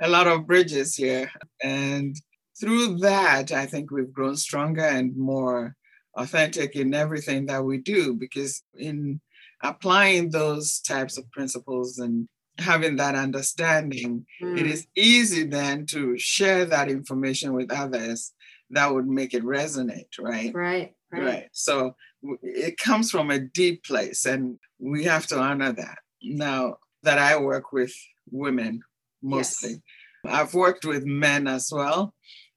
a 0.00 0.08
lot 0.08 0.26
of 0.26 0.46
bridges 0.46 0.94
here. 0.94 1.30
And 1.62 2.16
through 2.60 2.98
that, 2.98 3.52
I 3.52 3.66
think 3.66 3.90
we've 3.90 4.12
grown 4.12 4.36
stronger 4.36 4.84
and 4.84 5.16
more 5.16 5.74
authentic 6.16 6.76
in 6.76 6.94
everything 6.94 7.46
that 7.46 7.64
we 7.64 7.78
do 7.78 8.14
because 8.14 8.62
in 8.74 9.20
applying 9.62 10.30
those 10.30 10.80
types 10.80 11.18
of 11.18 11.30
principles 11.32 11.98
and 11.98 12.28
having 12.58 12.96
that 12.96 13.14
understanding, 13.14 14.26
it 14.40 14.44
Mm, 14.44 14.70
is 14.72 14.86
easy 14.96 15.44
then 15.44 15.86
to 15.86 16.16
share 16.18 16.64
that 16.66 16.88
information 16.88 17.52
with 17.52 17.72
others 17.72 18.32
that 18.70 18.92
would 18.92 19.06
make 19.06 19.34
it 19.34 19.42
resonate, 19.44 20.08
right? 20.18 20.54
right, 20.54 20.94
right. 21.12 21.22
Right. 21.22 21.48
So 21.52 21.96
it 22.42 22.78
comes 22.78 23.10
from 23.10 23.30
a 23.30 23.38
deep 23.38 23.84
place, 23.84 24.24
and 24.24 24.58
we 24.78 25.04
have 25.04 25.26
to 25.28 25.38
honor 25.38 25.72
that. 25.72 25.98
Now 26.22 26.78
that 27.02 27.18
I 27.18 27.36
work 27.36 27.72
with 27.72 27.94
women 28.30 28.80
mostly, 29.22 29.82
I've 30.26 30.54
worked 30.54 30.84
with 30.84 31.04
men 31.04 31.46
as 31.46 31.70
well, 31.72 32.14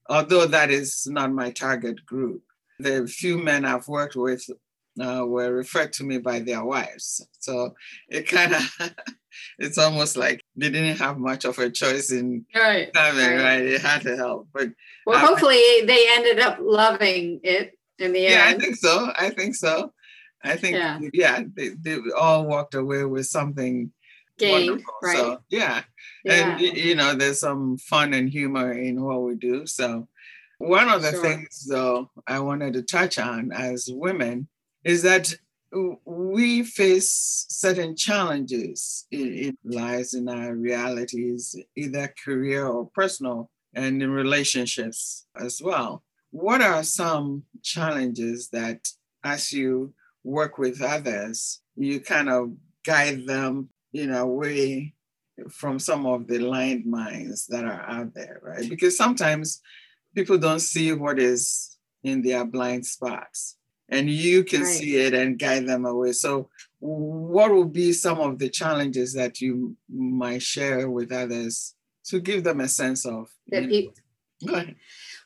although 0.10 0.46
that 0.48 0.70
is 0.72 1.06
not 1.08 1.32
my 1.34 1.52
target 1.52 2.06
group. 2.06 2.44
The 2.80 3.08
few 3.08 3.38
men 3.38 3.66
I've 3.66 3.88
worked 3.88 4.16
with 4.16 4.48
uh, 5.00 5.26
were 5.26 5.52
referred 5.54 5.94
to 5.94 6.04
me 6.04 6.18
by 6.18 6.40
their 6.40 6.64
wives. 6.64 7.26
So 7.40 7.74
it 8.10 8.28
kind 8.28 8.54
of, 8.56 8.62
it's 9.60 9.78
almost 9.78 10.18
like 10.18 10.42
they 10.56 10.70
didn't 10.70 10.98
have 10.98 11.18
much 11.18 11.46
of 11.46 11.58
a 11.60 11.70
choice 11.70 12.12
in 12.12 12.46
Right. 12.56 12.92
coming, 12.94 13.26
Right. 13.26 13.44
right? 13.44 13.62
It 13.66 13.82
had 13.82 14.02
to 14.04 14.16
help. 14.16 14.48
But 14.54 14.70
Well, 15.06 15.20
hopefully 15.20 15.62
they 15.86 16.06
ended 16.12 16.40
up 16.40 16.58
loving 16.62 17.40
it 17.44 17.74
in 18.00 18.14
the 18.14 18.28
end. 18.28 18.34
yeah, 18.34 18.46
I 18.48 18.60
think 18.60 18.76
so. 18.76 19.12
I 19.18 19.30
think 19.30 19.56
so. 19.56 19.94
I 20.44 20.56
think 20.56 20.76
Yeah. 20.76 21.00
yeah, 21.14 21.44
they, 21.56 21.70
they 21.70 21.98
all 22.18 22.46
walked 22.46 22.76
away 22.76 23.04
with 23.06 23.26
something 23.28 23.92
Gained, 24.38 24.70
wonderful. 24.70 24.94
right? 25.02 25.18
So 25.18 25.42
yeah. 25.50 25.82
yeah. 26.24 26.34
And 26.54 26.62
you 26.62 26.94
know, 26.96 27.16
there's 27.16 27.40
some 27.40 27.78
fun 27.78 28.14
and 28.14 28.30
humor 28.30 28.72
in 28.72 29.02
what 29.02 29.24
we 29.24 29.34
do. 29.36 29.66
So 29.66 30.08
one 30.60 30.90
of 30.90 31.02
the 31.02 31.12
Sure. 31.12 31.22
things 31.24 31.66
though 31.70 32.12
I 32.28 32.40
wanted 32.40 32.74
to 32.74 32.84
touch 32.84 33.18
on 33.18 33.52
as 33.52 33.90
women 33.92 34.48
is 34.88 35.02
that 35.02 35.36
we 36.06 36.64
face 36.64 37.46
certain 37.50 37.94
challenges 37.94 39.06
in, 39.12 39.34
in 39.34 39.58
lives 39.66 40.14
in 40.14 40.30
our 40.30 40.56
realities, 40.56 41.58
either 41.76 42.14
career 42.24 42.66
or 42.66 42.90
personal, 42.96 43.52
and 43.74 44.02
in 44.02 44.10
relationships 44.10 45.26
as 45.38 45.62
well. 45.62 46.04
What 46.32 46.62
are 46.62 46.84
some 46.84 47.44
challenges 47.64 48.48
that, 48.54 48.88
as 49.26 49.52
you 49.52 49.94
work 50.24 50.58
with 50.58 50.82
others, 50.82 51.62
you 51.76 52.00
kind 52.00 52.30
of 52.30 52.54
guide 52.86 53.26
them, 53.26 53.70
you 53.92 54.08
know, 54.08 54.22
away 54.22 54.94
from 55.50 55.80
some 55.80 56.06
of 56.06 56.28
the 56.28 56.40
landmines 56.40 57.46
that 57.48 57.66
are 57.66 57.84
out 57.90 58.14
there, 58.14 58.40
right? 58.42 58.70
Because 58.70 58.96
sometimes 58.96 59.62
people 60.16 60.38
don't 60.38 60.62
see 60.62 60.94
what 60.94 61.20
is 61.20 61.78
in 62.06 62.22
their 62.22 62.46
blind 62.46 62.86
spots 62.86 63.57
and 63.90 64.10
you 64.10 64.44
can 64.44 64.62
Right. 64.62 64.74
see 64.74 64.98
it 64.98 65.14
and 65.14 65.40
guide 65.40 65.66
them 65.68 65.86
away. 65.86 66.12
So, 66.14 66.50
what 66.80 67.54
would 67.54 67.74
be 67.74 67.94
some 67.94 68.20
of 68.20 68.38
the 68.40 68.50
challenges 68.50 69.14
that 69.14 69.42
you 69.42 69.76
might 69.90 70.42
share 70.44 70.90
with 70.90 71.12
others 71.12 71.74
to 72.06 72.20
give 72.20 72.44
them 72.44 72.60
a 72.60 72.68
sense 72.68 73.06
of? 73.06 73.30
That 73.48 73.64
you 73.64 73.68
know- 73.68 73.72
peop- 73.74 73.94
Go 74.46 74.54
ahead. 74.54 74.76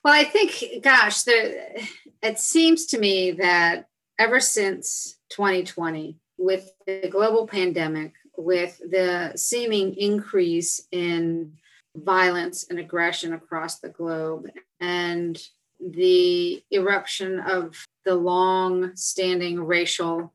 Well, 0.05 0.13
I 0.13 0.23
think, 0.23 0.81
gosh, 0.81 1.23
there, 1.23 1.75
it 2.23 2.39
seems 2.39 2.85
to 2.87 2.97
me 2.97 3.31
that 3.31 3.87
ever 4.17 4.39
since 4.39 5.17
2020, 5.29 6.17
with 6.37 6.71
the 6.87 7.09
global 7.09 7.45
pandemic, 7.45 8.13
with 8.37 8.77
the 8.89 9.33
seeming 9.35 9.95
increase 9.95 10.87
in 10.91 11.57
violence 11.95 12.65
and 12.69 12.79
aggression 12.79 13.33
across 13.33 13.79
the 13.79 13.89
globe, 13.89 14.47
and 14.79 15.37
the 15.81 16.63
eruption 16.71 17.39
of 17.39 17.83
the 18.05 18.15
long 18.15 18.95
standing 18.95 19.63
racial 19.63 20.33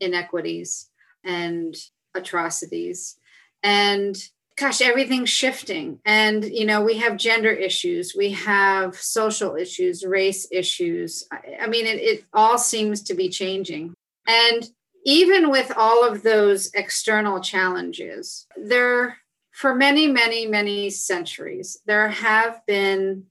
inequities 0.00 0.90
and 1.24 1.74
atrocities, 2.14 3.16
and 3.62 4.16
gosh 4.56 4.80
everything's 4.80 5.30
shifting. 5.30 6.00
And 6.04 6.44
you 6.44 6.64
know 6.64 6.82
we 6.82 6.98
have 6.98 7.16
gender 7.16 7.50
issues 7.50 8.14
we 8.16 8.30
have 8.32 8.96
social 8.96 9.56
issues 9.56 10.04
race 10.04 10.46
issues. 10.50 11.26
I, 11.60 11.66
mean 11.66 11.86
it, 11.86 12.00
it 12.00 12.24
all 12.32 12.58
seems 12.58 13.02
to 13.04 13.14
be 13.14 13.28
changing. 13.28 13.94
And 14.26 14.68
even 15.04 15.50
with 15.50 15.72
all 15.76 16.06
of 16.06 16.22
those 16.22 16.70
external 16.74 17.40
challenges 17.40 18.46
there 18.56 19.18
for 19.52 19.74
many 19.74 20.06
many 20.08 20.46
many 20.46 20.90
centuries 20.90 21.78
there 21.86 22.08
have 22.08 22.64
been 22.66 23.24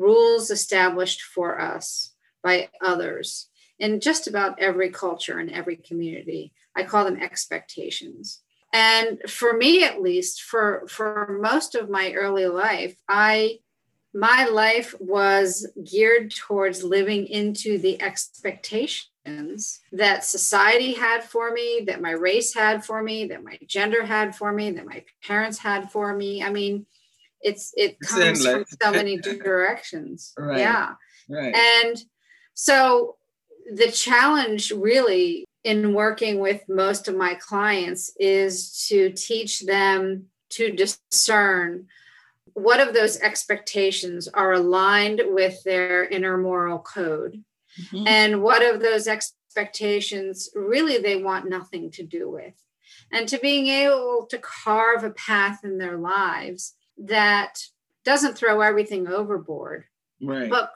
rules 0.00 0.50
established 0.50 1.22
for 1.22 1.60
us 1.60 2.12
by 2.42 2.68
others 2.82 3.48
in 3.78 4.00
just 4.00 4.26
about 4.26 4.58
every 4.58 4.90
culture 4.90 5.38
and 5.38 5.50
every 5.50 5.76
community 5.76 6.52
i 6.74 6.82
call 6.82 7.04
them 7.04 7.20
expectations 7.20 8.40
and 8.72 9.20
for 9.28 9.52
me 9.52 9.84
at 9.84 10.00
least 10.00 10.42
for 10.42 10.86
for 10.88 11.38
most 11.40 11.74
of 11.74 11.90
my 11.90 12.12
early 12.12 12.46
life 12.46 12.96
i 13.08 13.58
my 14.12 14.46
life 14.46 14.94
was 14.98 15.66
geared 15.84 16.34
towards 16.34 16.82
living 16.82 17.26
into 17.26 17.78
the 17.78 18.00
expectations 18.02 19.80
that 19.92 20.24
society 20.24 20.94
had 20.94 21.22
for 21.22 21.52
me, 21.52 21.82
that 21.86 22.00
my 22.00 22.10
race 22.10 22.52
had 22.54 22.84
for 22.84 23.02
me, 23.02 23.26
that 23.26 23.44
my 23.44 23.58
gender 23.66 24.04
had 24.04 24.34
for 24.34 24.52
me, 24.52 24.72
that 24.72 24.86
my 24.86 25.04
parents 25.22 25.58
had 25.58 25.92
for 25.92 26.16
me. 26.16 26.42
I 26.42 26.50
mean, 26.50 26.86
it's 27.42 27.72
it 27.76 27.98
comes 28.00 28.44
from 28.44 28.64
so 28.82 28.90
many 28.90 29.16
directions. 29.20 30.32
Right. 30.36 30.58
Yeah. 30.58 30.94
Right. 31.28 31.54
And 31.54 31.96
so 32.54 33.16
the 33.72 33.90
challenge 33.90 34.72
really 34.72 35.46
in 35.62 35.94
working 35.94 36.38
with 36.38 36.62
most 36.68 37.08
of 37.08 37.16
my 37.16 37.34
clients 37.34 38.12
is 38.18 38.86
to 38.88 39.10
teach 39.10 39.60
them 39.60 40.26
to 40.50 40.72
discern 40.72 41.86
what 42.54 42.80
of 42.80 42.94
those 42.94 43.18
expectations 43.20 44.26
are 44.28 44.52
aligned 44.52 45.20
with 45.26 45.62
their 45.62 46.04
inner 46.04 46.36
moral 46.36 46.78
code 46.78 47.44
mm-hmm. 47.80 48.06
and 48.06 48.42
what 48.42 48.62
of 48.62 48.80
those 48.80 49.06
expectations 49.06 50.50
really 50.54 50.98
they 50.98 51.22
want 51.22 51.48
nothing 51.48 51.90
to 51.90 52.02
do 52.02 52.28
with 52.28 52.54
and 53.12 53.28
to 53.28 53.38
being 53.38 53.68
able 53.68 54.26
to 54.28 54.38
carve 54.38 55.04
a 55.04 55.10
path 55.10 55.60
in 55.62 55.78
their 55.78 55.98
lives 55.98 56.74
that 57.00 57.58
doesn't 58.04 58.36
throw 58.36 58.60
everything 58.60 59.08
overboard 59.08 59.84
right 60.22 60.50
but 60.50 60.72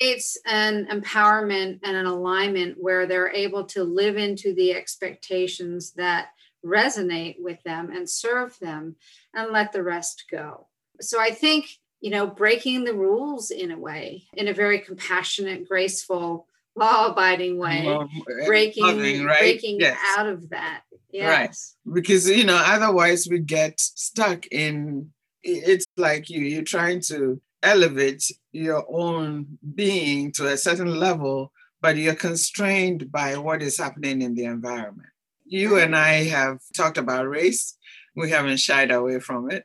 it's 0.00 0.38
an 0.46 0.86
empowerment 0.86 1.80
and 1.82 1.96
an 1.96 2.06
alignment 2.06 2.76
where 2.78 3.06
they're 3.06 3.32
able 3.32 3.64
to 3.64 3.82
live 3.82 4.16
into 4.16 4.54
the 4.54 4.72
expectations 4.72 5.92
that 5.92 6.28
resonate 6.64 7.36
with 7.40 7.60
them 7.64 7.90
and 7.90 8.08
serve 8.08 8.56
them 8.60 8.96
and 9.34 9.52
let 9.52 9.72
the 9.72 9.82
rest 9.82 10.24
go 10.30 10.66
so 11.00 11.20
I 11.20 11.30
think, 11.30 11.68
you 12.00 12.10
know, 12.10 12.26
breaking 12.26 12.84
the 12.84 12.94
rules 12.94 13.50
in 13.50 13.70
a 13.70 13.78
way, 13.78 14.24
in 14.34 14.48
a 14.48 14.54
very 14.54 14.80
compassionate, 14.80 15.68
graceful, 15.68 16.46
law 16.76 17.06
abiding 17.08 17.58
way, 17.58 17.84
well, 17.86 18.08
breaking, 18.46 18.84
loving, 18.84 19.24
right? 19.24 19.40
breaking 19.40 19.80
yes. 19.80 19.98
out 20.16 20.26
of 20.26 20.50
that. 20.50 20.82
Yes. 21.10 21.76
Right. 21.86 21.94
Because, 21.94 22.28
you 22.28 22.44
know, 22.44 22.60
otherwise 22.64 23.26
we 23.28 23.38
get 23.40 23.80
stuck 23.80 24.46
in 24.48 25.12
it's 25.52 25.86
like 25.96 26.28
you, 26.30 26.40
you're 26.40 26.62
trying 26.62 27.00
to 27.08 27.40
elevate 27.62 28.24
your 28.52 28.84
own 28.88 29.58
being 29.74 30.32
to 30.32 30.46
a 30.46 30.56
certain 30.56 30.98
level, 30.98 31.52
but 31.80 31.96
you're 31.96 32.14
constrained 32.14 33.10
by 33.10 33.36
what 33.36 33.62
is 33.62 33.78
happening 33.78 34.22
in 34.22 34.34
the 34.34 34.44
environment. 34.44 35.08
You 35.44 35.78
and 35.78 35.96
I 35.96 36.24
have 36.24 36.60
talked 36.76 36.98
about 36.98 37.28
race. 37.28 37.76
We 38.14 38.30
haven't 38.30 38.58
shied 38.58 38.90
away 38.90 39.20
from 39.20 39.50
it. 39.50 39.64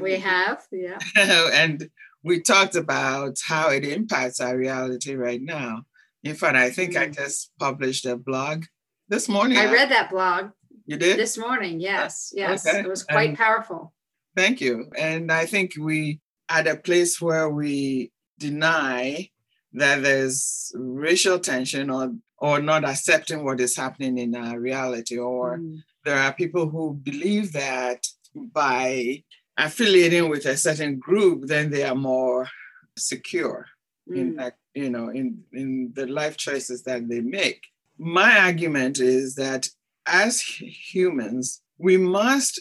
We 0.00 0.18
have, 0.18 0.66
yeah. 0.72 0.98
and 1.52 1.90
we 2.24 2.40
talked 2.40 2.74
about 2.74 3.38
how 3.46 3.70
it 3.70 3.84
impacts 3.84 4.40
our 4.40 4.56
reality 4.56 5.14
right 5.14 5.40
now. 5.40 5.84
In 6.24 6.34
fact, 6.34 6.56
I 6.56 6.70
think 6.70 6.94
mm. 6.94 7.00
I 7.00 7.08
just 7.08 7.52
published 7.58 8.06
a 8.06 8.16
blog 8.16 8.64
this 9.08 9.28
morning. 9.28 9.58
I 9.58 9.70
read 9.72 9.90
that 9.90 10.10
blog. 10.10 10.50
You 10.86 10.96
did? 10.96 11.18
This 11.18 11.38
morning, 11.38 11.80
yes. 11.80 12.32
Yes. 12.34 12.66
Okay. 12.66 12.80
It 12.80 12.88
was 12.88 13.04
quite 13.04 13.30
and 13.30 13.38
powerful. 13.38 13.92
Thank 14.38 14.60
you. 14.60 14.88
And 14.96 15.32
I 15.32 15.46
think 15.46 15.72
we 15.76 16.20
at 16.48 16.68
a 16.68 16.76
place 16.76 17.20
where 17.20 17.50
we 17.50 18.12
deny 18.38 19.30
that 19.72 20.04
there's 20.04 20.70
racial 20.76 21.40
tension 21.40 21.90
or 21.90 22.14
or 22.38 22.60
not 22.60 22.84
accepting 22.84 23.44
what 23.44 23.60
is 23.60 23.76
happening 23.76 24.16
in 24.16 24.36
our 24.36 24.60
reality, 24.60 25.18
or 25.18 25.58
mm. 25.58 25.82
there 26.04 26.16
are 26.16 26.32
people 26.32 26.68
who 26.68 26.94
believe 27.02 27.52
that 27.52 28.06
by 28.32 29.24
affiliating 29.56 30.28
with 30.28 30.46
a 30.46 30.56
certain 30.56 31.00
group, 31.00 31.48
then 31.48 31.70
they 31.70 31.82
are 31.82 31.96
more 31.96 32.48
secure 32.96 33.66
mm. 34.08 34.18
in 34.18 34.36
that, 34.36 34.54
you 34.72 34.88
know, 34.88 35.08
in, 35.08 35.42
in 35.52 35.92
the 35.96 36.06
life 36.06 36.36
choices 36.36 36.84
that 36.84 37.08
they 37.08 37.20
make. 37.20 37.66
My 37.98 38.38
argument 38.38 39.00
is 39.00 39.34
that 39.34 39.68
as 40.06 40.40
humans, 40.40 41.60
we 41.76 41.96
must 41.96 42.60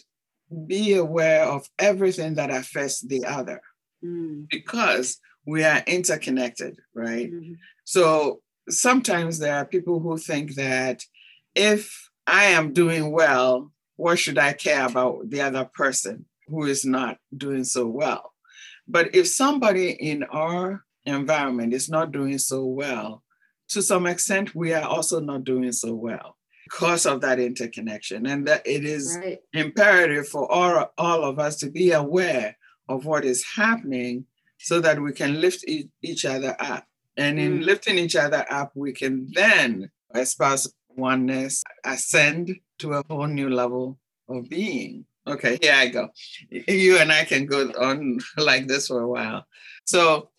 be 0.65 0.93
aware 0.93 1.43
of 1.43 1.67
everything 1.77 2.35
that 2.35 2.49
affects 2.49 3.01
the 3.01 3.25
other 3.25 3.61
mm. 4.03 4.47
because 4.49 5.19
we 5.45 5.63
are 5.63 5.83
interconnected, 5.87 6.77
right? 6.93 7.31
Mm-hmm. 7.31 7.53
So 7.85 8.41
sometimes 8.69 9.39
there 9.39 9.55
are 9.55 9.65
people 9.65 9.99
who 9.99 10.17
think 10.17 10.55
that 10.55 11.03
if 11.55 12.09
I 12.25 12.45
am 12.45 12.73
doing 12.73 13.11
well, 13.11 13.71
what 13.95 14.19
should 14.19 14.37
I 14.37 14.53
care 14.53 14.85
about 14.85 15.29
the 15.29 15.41
other 15.41 15.65
person? 15.65 16.25
who 16.47 16.63
is 16.65 16.85
not 16.85 17.17
doing 17.35 17.63
so 17.63 17.87
well. 17.87 18.33
But 18.87 19.13
if 19.13 19.27
somebody 19.27 19.91
in 19.91 20.23
our 20.23 20.83
environment 21.05 21.73
is 21.73 21.89
not 21.89 22.11
doing 22.11 22.37
so 22.37 22.65
well, 22.65 23.23
to 23.69 23.81
some 23.81 24.07
extent, 24.07 24.55
we 24.55 24.73
are 24.73 24.87
also 24.87 25.19
not 25.19 25.43
doing 25.43 25.71
so 25.71 25.93
well 25.93 26.36
because 26.67 27.05
of 27.05 27.21
that 27.21 27.39
interconnection. 27.39 28.25
And 28.25 28.45
that 28.47 28.61
it 28.65 28.83
is 28.83 29.17
right. 29.21 29.39
imperative 29.53 30.27
for 30.27 30.51
all, 30.51 30.91
all 30.97 31.23
of 31.23 31.39
us 31.39 31.55
to 31.57 31.69
be 31.69 31.91
aware 31.91 32.57
of 32.89 33.05
what 33.05 33.23
is 33.23 33.45
happening 33.55 34.25
so 34.57 34.81
that 34.81 35.01
we 35.01 35.13
can 35.13 35.39
lift 35.39 35.63
e- 35.67 35.89
each 36.01 36.25
other 36.25 36.55
up. 36.59 36.85
And 37.15 37.39
in 37.39 37.59
mm. 37.59 37.65
lifting 37.65 37.97
each 37.97 38.15
other 38.15 38.45
up, 38.49 38.71
we 38.75 38.91
can 38.91 39.29
then 39.33 39.89
espouse 40.13 40.71
oneness, 40.95 41.63
ascend 41.85 42.55
to 42.79 42.93
a 42.93 43.03
whole 43.09 43.27
new 43.27 43.49
level 43.49 43.97
of 44.27 44.49
being. 44.49 45.05
Okay, 45.25 45.57
here 45.61 45.73
I 45.73 45.87
go. 45.87 46.09
You 46.49 46.97
and 46.97 47.11
I 47.11 47.23
can 47.23 47.45
go 47.45 47.69
on 47.79 48.19
like 48.37 48.67
this 48.67 48.87
for 48.87 49.01
a 49.01 49.07
while. 49.07 49.45
So, 49.85 50.29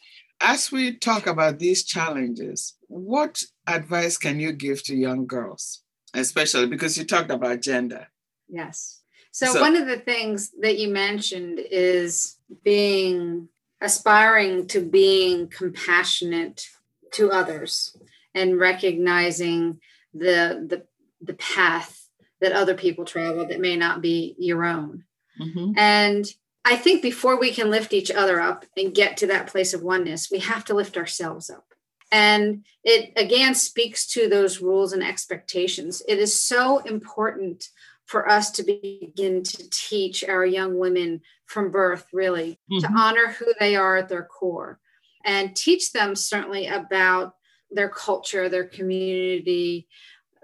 as 0.40 0.70
we 0.70 0.96
talk 0.96 1.26
about 1.26 1.58
these 1.58 1.84
challenges, 1.84 2.76
what 2.86 3.42
advice 3.66 4.16
can 4.16 4.38
you 4.38 4.52
give 4.52 4.82
to 4.84 4.94
young 4.94 5.26
girls, 5.26 5.82
especially 6.14 6.66
because 6.66 6.96
you 6.96 7.04
talked 7.04 7.30
about 7.30 7.60
gender? 7.60 8.08
Yes. 8.48 9.00
So, 9.30 9.46
so 9.46 9.60
one 9.60 9.76
of 9.76 9.86
the 9.86 9.98
things 9.98 10.50
that 10.60 10.78
you 10.78 10.88
mentioned 10.88 11.60
is 11.70 12.36
being 12.64 13.48
aspiring 13.80 14.66
to 14.68 14.80
being 14.80 15.48
compassionate 15.48 16.68
to 17.12 17.30
others 17.30 17.96
and 18.34 18.58
recognizing 18.58 19.80
the 20.14 20.66
the 20.68 20.84
the 21.20 21.34
path 21.34 22.08
that 22.40 22.52
other 22.52 22.74
people 22.74 23.04
travel 23.04 23.46
that 23.46 23.60
may 23.60 23.76
not 23.76 24.00
be 24.00 24.34
your 24.38 24.64
own. 24.64 25.04
Mm-hmm. 25.40 25.72
And 25.76 26.26
I 26.64 26.76
think 26.76 27.02
before 27.02 27.38
we 27.38 27.52
can 27.52 27.70
lift 27.70 27.92
each 27.92 28.10
other 28.10 28.40
up 28.40 28.64
and 28.76 28.94
get 28.94 29.16
to 29.18 29.26
that 29.28 29.48
place 29.48 29.74
of 29.74 29.82
oneness, 29.82 30.30
we 30.30 30.38
have 30.40 30.64
to 30.66 30.74
lift 30.74 30.96
ourselves 30.96 31.50
up. 31.50 31.67
And 32.10 32.64
it 32.84 33.12
again 33.16 33.54
speaks 33.54 34.06
to 34.08 34.28
those 34.28 34.60
rules 34.60 34.92
and 34.92 35.02
expectations. 35.02 36.02
It 36.08 36.18
is 36.18 36.40
so 36.40 36.78
important 36.78 37.68
for 38.06 38.28
us 38.28 38.50
to 38.52 38.62
begin 38.62 39.42
to 39.42 39.70
teach 39.70 40.24
our 40.24 40.44
young 40.46 40.78
women 40.78 41.20
from 41.44 41.70
birth, 41.70 42.06
really, 42.12 42.58
mm-hmm. 42.72 42.78
to 42.80 42.98
honor 42.98 43.28
who 43.28 43.52
they 43.60 43.76
are 43.76 43.96
at 43.96 44.08
their 44.08 44.24
core 44.24 44.80
and 45.24 45.54
teach 45.54 45.92
them 45.92 46.14
certainly 46.14 46.66
about 46.66 47.34
their 47.70 47.90
culture, 47.90 48.48
their 48.48 48.64
community, 48.64 49.86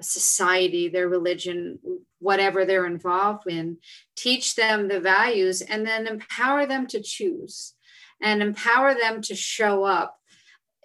society, 0.01 0.89
their 0.89 1.09
religion, 1.09 1.79
whatever 2.19 2.65
they're 2.65 2.87
involved 2.87 3.47
in, 3.47 3.79
teach 4.15 4.57
them 4.57 4.89
the 4.89 5.01
values 5.01 5.63
and 5.63 5.87
then 5.87 6.07
empower 6.07 6.67
them 6.67 6.87
to 6.87 7.01
choose 7.01 7.75
and 8.21 8.43
empower 8.43 8.95
them 8.95 9.23
to 9.23 9.35
show 9.35 9.85
up 9.85 10.19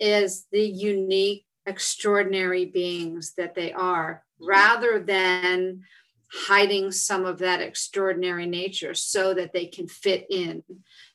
as 0.02 0.46
the 0.52 0.66
unique, 0.66 1.46
extraordinary 1.66 2.66
beings 2.66 3.34
that 3.38 3.56
they 3.56 3.72
are, 3.74 4.24
mm-hmm. 4.42 4.50
rather 4.50 5.00
than 5.00 5.84
hiding 6.32 6.92
some 6.92 7.26
of 7.26 7.40
that 7.40 7.62
extraordinary 7.62 8.46
nature 8.46 8.94
so 8.94 9.34
that 9.34 9.52
they 9.52 9.66
can 9.66 9.88
fit 9.88 10.28
in 10.30 10.64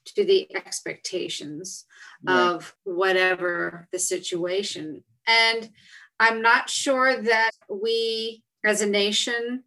to 0.04 0.24
the 0.24 0.48
expectations 0.56 1.84
yeah. 2.26 2.50
of 2.50 2.74
whatever 2.82 3.88
the 3.92 3.98
situation. 3.98 5.04
And 5.26 5.70
I'm 6.18 6.42
not 6.42 6.68
sure 6.68 7.22
that 7.22 7.52
we 7.68 8.42
as 8.64 8.82
a 8.82 8.86
nation 8.86 9.62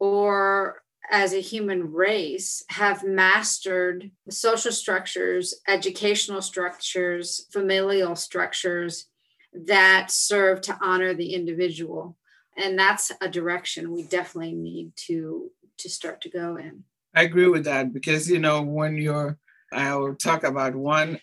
or 0.00 0.82
as 1.10 1.32
a 1.32 1.40
human 1.40 1.92
race 1.92 2.62
have 2.68 3.04
mastered 3.04 4.10
social 4.28 4.72
structures, 4.72 5.54
educational 5.66 6.42
structures, 6.42 7.46
familial 7.50 8.14
structures 8.16 9.06
that 9.52 10.10
serve 10.10 10.60
to 10.62 10.78
honor 10.82 11.14
the 11.14 11.34
individual. 11.34 12.16
And 12.56 12.78
that's 12.78 13.12
a 13.20 13.28
direction 13.28 13.92
we 13.92 14.02
definitely 14.02 14.54
need 14.54 14.92
to 15.06 15.50
to 15.78 15.88
start 15.88 16.20
to 16.20 16.28
go 16.28 16.56
in. 16.56 16.82
I 17.14 17.22
agree 17.22 17.46
with 17.46 17.64
that 17.64 17.92
because 17.92 18.28
you 18.28 18.40
know 18.40 18.62
when 18.62 18.96
you're 18.96 19.38
I 19.72 19.94
will 19.94 20.14
talk 20.14 20.44
about 20.44 20.74
one 20.74 21.20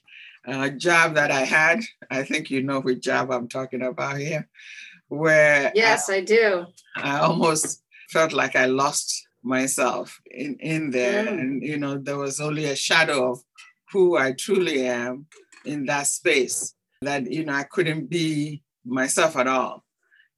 uh, 0.48 0.69
job 0.69 1.15
that 1.15 1.32
I 1.32 1.41
had. 1.41 1.82
I 2.10 2.24
think 2.24 2.50
you 2.50 2.63
know 2.63 2.80
which 2.80 3.02
job 3.02 3.32
I'm 3.32 3.48
talking 3.48 3.82
about 3.82 4.17
here. 4.17 4.48
Where 5.08 5.71
yes, 5.76 6.10
I, 6.10 6.15
I 6.15 6.21
do. 6.21 6.65
I 6.95 7.19
almost 7.19 7.84
felt 8.10 8.34
like 8.34 8.56
I 8.56 8.65
lost 8.65 9.25
myself 9.46 10.20
in 10.30 10.58
in 10.60 10.92
there, 10.92 11.26
mm. 11.26 11.40
and 11.40 11.64
you 11.64 11.78
know 11.78 11.98
there 11.98 12.18
was 12.18 12.42
only 12.42 12.66
a 12.66 12.76
shadow 12.76 13.32
of 13.32 13.40
who 13.92 14.18
I 14.18 14.34
truly 14.34 14.88
am 14.88 15.28
in 15.64 15.86
that 15.86 16.08
space 16.08 16.74
that, 17.02 17.32
you 17.32 17.46
know, 17.46 17.54
I 17.54 17.64
couldn't 17.64 18.10
be 18.10 18.62
myself 18.86 19.36
at 19.38 19.48
all. 19.48 19.84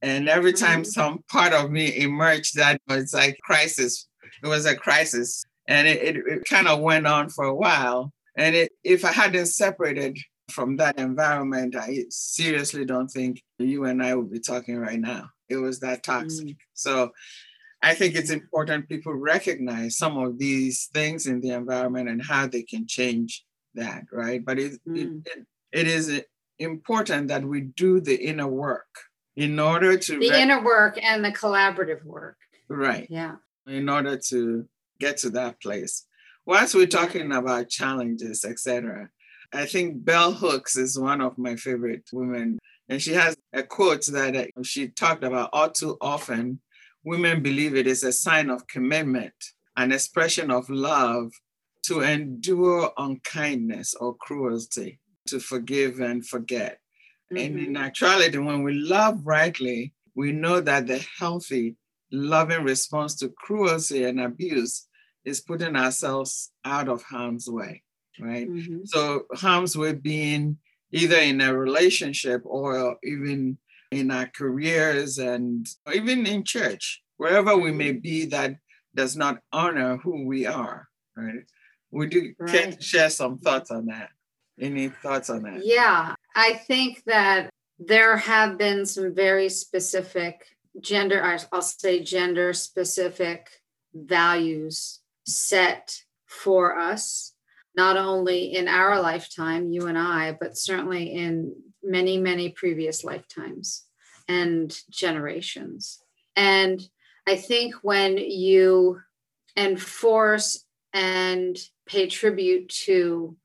And 0.02 0.30
every 0.30 0.54
time 0.54 0.82
mm-hmm. 0.82 0.90
some 0.90 1.24
part 1.30 1.54
of 1.54 1.72
me 1.72 1.98
emerged, 1.98 2.56
that 2.56 2.80
was 2.88 3.14
like 3.14 3.40
crisis. 3.44 4.08
It 4.44 4.48
was 4.48 4.66
a 4.66 4.76
crisis. 4.76 5.44
And 5.68 5.88
it, 5.88 6.02
it, 6.04 6.16
it 6.18 6.46
kind 6.46 6.68
of 6.68 6.80
went 6.80 7.08
on 7.08 7.30
for 7.30 7.46
a 7.46 7.56
while. 7.56 8.14
And 8.38 8.56
it, 8.56 8.72
if 8.84 9.04
I 9.04 9.12
hadn't 9.12 9.48
separated 9.48 10.18
from 10.52 10.78
that 10.78 11.00
environment, 11.00 11.76
I 11.76 12.06
seriously 12.10 12.86
don't 12.86 13.08
think 13.08 13.42
you 13.58 13.86
and 13.86 14.04
I 14.04 14.14
would 14.14 14.32
be 14.32 14.40
talking 14.40 14.78
right 14.78 15.00
now. 15.00 15.30
It 15.50 15.58
was 15.58 15.80
that 15.80 16.04
toxic. 16.04 16.48
Mm. 16.48 16.58
So 16.74 17.12
I 17.82 17.94
think 17.94 18.16
it's 18.16 18.32
important 18.32 18.90
people 18.90 19.14
recognize 19.14 19.98
some 19.98 20.18
of 20.18 20.40
these 20.40 20.90
things 20.94 21.28
in 21.28 21.42
the 21.42 21.52
environment 21.52 22.10
and 22.10 22.22
how 22.24 22.48
they 22.48 22.64
can 22.64 22.88
change 22.88 23.46
that, 23.76 24.04
right? 24.12 24.44
But 24.44 24.60
it, 24.60 24.80
mm. 24.88 25.26
it, 25.26 25.46
it 25.72 25.88
is 25.88 26.24
important 26.60 27.28
that 27.28 27.44
we 27.44 27.62
do 27.62 28.00
the 28.02 28.16
inner 28.16 28.48
work 28.48 28.88
in 29.36 29.60
order 29.60 29.98
to 29.98 30.20
the 30.20 30.30
rec- 30.30 30.40
inner 30.40 30.64
work 30.64 31.00
and 31.02 31.24
the 31.24 31.32
collaborative 31.32 32.04
work. 32.04 32.38
Right. 32.68 33.08
Yeah. 33.10 33.36
In 33.68 33.88
order 33.90 34.18
to 34.30 34.68
get 35.00 35.18
to 35.18 35.30
that 35.32 35.62
place. 35.62 36.06
Whilst 36.46 36.76
we're 36.76 36.88
talking 36.88 37.32
about 37.32 37.70
challenges, 37.70 38.44
etc., 38.44 39.10
I 39.54 39.66
think 39.66 40.04
Bell 40.04 40.34
Hooks 40.34 40.76
is 40.76 41.00
one 41.00 41.22
of 41.22 41.38
my 41.38 41.56
favorite 41.56 42.10
women. 42.12 42.60
And 42.90 43.02
she 43.02 43.14
has 43.14 43.36
a 43.54 43.64
quote 43.64 44.06
that 44.08 44.36
uh, 44.36 44.64
she 44.64 44.88
talked 44.88 45.24
about 45.24 45.50
all 45.54 45.70
too 45.70 45.98
often. 46.02 46.62
Women 47.08 47.42
believe 47.42 47.76
it 47.76 47.88
is 47.88 48.04
a 48.04 48.12
sign 48.12 48.50
of 48.50 48.68
commitment, 48.68 49.34
an 49.76 49.92
expression 49.92 50.52
of 50.52 50.70
love 50.70 51.32
to 51.84 52.02
endure 52.02 52.92
unkindness 52.98 53.94
or 53.96 54.16
cruelty, 54.16 55.00
to 55.28 55.40
forgive 55.40 56.00
and 56.00 56.26
forget. 56.26 56.80
Mm-hmm. 57.32 57.38
And 57.38 57.60
in 57.60 57.74
mm-hmm. 57.74 57.84
actuality, 57.84 58.38
when 58.38 58.64
we 58.64 58.74
love 58.74 59.22
rightly, 59.26 59.94
we 60.16 60.32
know 60.32 60.60
that 60.60 60.88
the 60.88 61.06
healthy, 61.20 61.78
loving 62.12 62.64
response 62.64 63.16
to 63.20 63.30
cruelty 63.30 64.04
and 64.04 64.20
abuse 64.20 64.88
is 65.24 65.42
putting 65.42 65.76
ourselves 65.76 66.52
out 66.66 66.90
of 66.90 67.04
harm's 67.04 67.50
way 67.50 67.84
right? 68.20 68.50
Mm-hmm. 68.50 68.86
So 68.86 69.24
harms 69.34 69.78
way 69.78 69.94
being 69.94 70.58
either 70.92 71.18
in 71.18 71.42
a 71.42 71.56
relationship 71.56 72.42
or 72.46 72.98
even 73.04 73.58
in 73.92 74.12
our 74.12 74.28
careers 74.28 75.18
and 75.18 75.68
even 75.94 76.26
in 76.26 76.44
church, 76.44 77.02
wherever 77.18 77.56
we 77.58 77.72
may 77.72 77.92
mm-hmm. 77.92 78.00
be 78.00 78.26
that 78.26 78.56
does 78.96 79.16
not 79.16 79.40
honor 79.52 79.98
who 79.98 80.26
we 80.26 80.46
are, 80.46 80.88
right? 81.16 81.44
Would 81.92 82.14
you 82.14 82.36
right. 82.40 82.82
share 82.84 83.10
some 83.10 83.38
thoughts 83.38 83.72
on 83.72 83.86
that? 83.86 84.10
Any 84.60 84.90
thoughts 84.90 85.30
on 85.30 85.44
that? 85.44 85.66
Yeah, 85.66 86.16
I 86.36 86.54
think 86.54 87.04
that 87.06 87.50
there 87.80 88.18
have 88.18 88.58
been 88.58 88.86
some 88.86 89.14
very 89.14 89.50
specific 89.50 90.46
gender, 90.82 91.24
I'll 91.52 91.62
say 91.62 92.04
gender 92.04 92.54
specific 92.54 93.50
values 93.94 95.00
set 95.26 96.02
for 96.26 96.78
us 96.78 97.34
not 97.78 97.96
only 97.96 98.56
in 98.56 98.68
our 98.68 99.00
lifetime, 99.00 99.72
you 99.72 99.86
and 99.86 99.98
I, 99.98 100.36
but 100.40 100.58
certainly 100.58 101.14
in 101.14 101.56
many, 101.84 102.18
many 102.18 102.50
previous 102.50 103.04
lifetimes 103.04 103.86
and 104.28 104.78
generations. 104.90 106.02
And 106.36 106.82
I 107.28 107.36
think 107.36 107.76
when 107.82 108.18
you 108.18 109.02
enforce 109.56 110.66
and 110.94 111.58
pay 111.86 112.08
tribute 112.08 112.70
to 112.70 113.36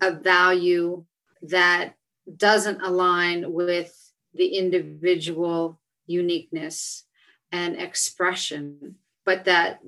a 0.00 0.12
value 0.12 1.04
that 1.42 1.94
doesn't 2.36 2.82
align 2.82 3.52
with 3.52 3.94
the 4.34 4.46
individual 4.46 5.80
uniqueness 6.06 7.04
and 7.52 7.76
expression, 7.76 8.96
but 9.24 9.44
that 9.44 9.80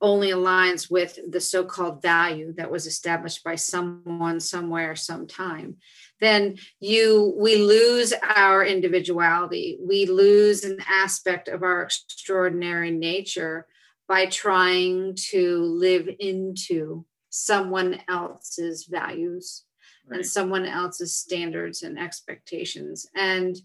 only 0.00 0.30
aligns 0.30 0.90
with 0.90 1.18
the 1.28 1.40
so-called 1.40 2.00
value 2.00 2.52
that 2.52 2.70
was 2.70 2.86
established 2.86 3.42
by 3.42 3.56
someone 3.56 4.38
somewhere 4.38 4.94
sometime 4.94 5.76
then 6.20 6.56
you 6.80 7.34
we 7.36 7.56
lose 7.56 8.12
our 8.36 8.64
individuality 8.64 9.78
we 9.80 10.06
lose 10.06 10.64
an 10.64 10.78
aspect 10.88 11.48
of 11.48 11.62
our 11.62 11.82
extraordinary 11.82 12.90
nature 12.90 13.66
by 14.08 14.26
trying 14.26 15.14
to 15.14 15.62
live 15.62 16.08
into 16.18 17.04
someone 17.30 18.00
else's 18.08 18.86
values 18.90 19.64
right. 20.08 20.18
and 20.18 20.26
someone 20.26 20.64
else's 20.64 21.14
standards 21.14 21.82
and 21.82 21.98
expectations 21.98 23.06
and 23.14 23.56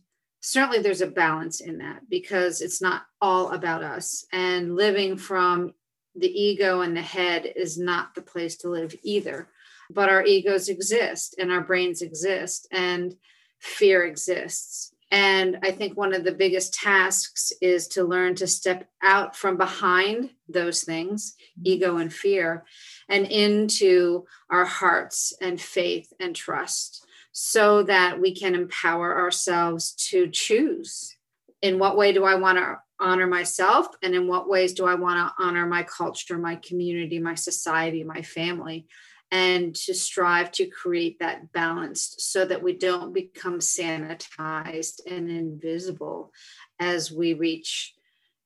certainly 0.42 0.80
there's 0.80 1.02
a 1.02 1.08
balance 1.08 1.62
in 1.62 1.78
that 1.78 2.02
because 2.10 2.62
it's 2.62 2.82
not 2.82 3.04
all 3.22 3.52
about 3.52 3.82
us 3.82 4.26
and 4.34 4.76
living 4.76 5.16
from 5.16 5.74
the 6.16 6.28
ego 6.28 6.82
and 6.82 6.96
the 6.96 7.02
head 7.02 7.52
is 7.56 7.78
not 7.78 8.14
the 8.14 8.22
place 8.22 8.58
to 8.58 8.70
live 8.70 8.96
either. 9.04 9.48
But 9.90 10.10
our 10.10 10.24
egos 10.26 10.70
exist 10.70 11.36
and 11.38 11.52
our 11.52 11.62
brains 11.62 12.02
exist 12.02 12.68
and 12.72 13.16
fear 13.60 14.06
exists. 14.06 14.94
And 15.12 15.60
I 15.62 15.70
think 15.70 15.96
one 15.96 16.14
of 16.14 16.24
the 16.24 16.32
biggest 16.34 16.74
tasks 16.74 17.54
is 17.62 17.88
to 17.90 18.04
learn 18.04 18.34
to 18.36 18.48
step 18.48 18.90
out 19.04 19.36
from 19.36 19.58
behind 19.58 20.32
those 20.50 20.84
things, 20.84 21.36
mm-hmm. 21.60 21.62
ego 21.66 21.98
and 21.98 22.12
fear, 22.12 22.66
and 23.08 23.28
into 23.28 24.26
our 24.50 24.66
hearts 24.66 25.34
and 25.40 25.62
faith 25.62 26.12
and 26.20 26.36
trust 26.36 27.06
so 27.32 27.84
that 27.84 28.20
we 28.20 28.34
can 28.34 28.56
empower 28.56 29.20
ourselves 29.20 29.94
to 30.10 30.30
choose. 30.30 31.16
In 31.62 31.78
what 31.78 31.96
way 31.96 32.12
do 32.12 32.24
I 32.24 32.36
want 32.36 32.58
to 32.58 32.80
honor 33.00 33.28
myself 33.28 33.88
and 34.02 34.16
in 34.16 34.28
what 34.28 34.48
ways 34.48 34.72
do 34.74 34.86
i 34.86 34.96
want 34.96 35.18
to 35.18 35.44
honor 35.44 35.66
my 35.66 35.84
culture 35.84 36.38
my 36.38 36.56
community 36.56 37.20
my 37.20 37.36
society 37.36 38.04
my 38.04 38.22
family 38.22 38.88
and 39.34 39.74
to 39.74 39.96
strive 39.96 40.52
to 40.52 40.68
create 40.68 41.18
that 41.20 41.52
balance 41.52 42.16
so 42.20 42.46
that 42.46 42.62
we 42.62 42.72
don't 42.72 43.14
become 43.14 43.58
sanitized 43.58 45.00
and 45.10 45.30
invisible 45.30 46.32
as 46.80 47.12
we 47.12 47.34
reach 47.34 47.94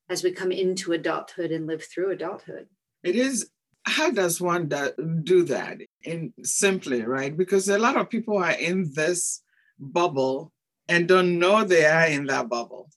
as 0.10 0.24
we 0.24 0.32
come 0.32 0.54
into 0.54 0.94
adulthood 0.94 1.52
and 1.52 1.68
live 1.68 1.84
through 1.84 2.12
adulthood 2.12 2.68
it 3.04 3.16
is 3.16 3.50
how 3.84 4.10
does 4.10 4.40
one 4.40 4.70
do 5.24 5.44
that 5.44 5.78
in 6.04 6.34
simply 6.44 7.04
right 7.04 7.36
because 7.38 7.68
a 7.68 7.78
lot 7.78 7.98
of 7.98 8.10
people 8.10 8.38
are 8.38 8.52
in 8.52 8.90
this 8.96 9.42
bubble 9.78 10.54
and 10.88 11.08
don't 11.08 11.38
know 11.38 11.64
they 11.64 11.86
are 11.86 12.08
in 12.08 12.26
that 12.28 12.48
bubble 12.48 12.90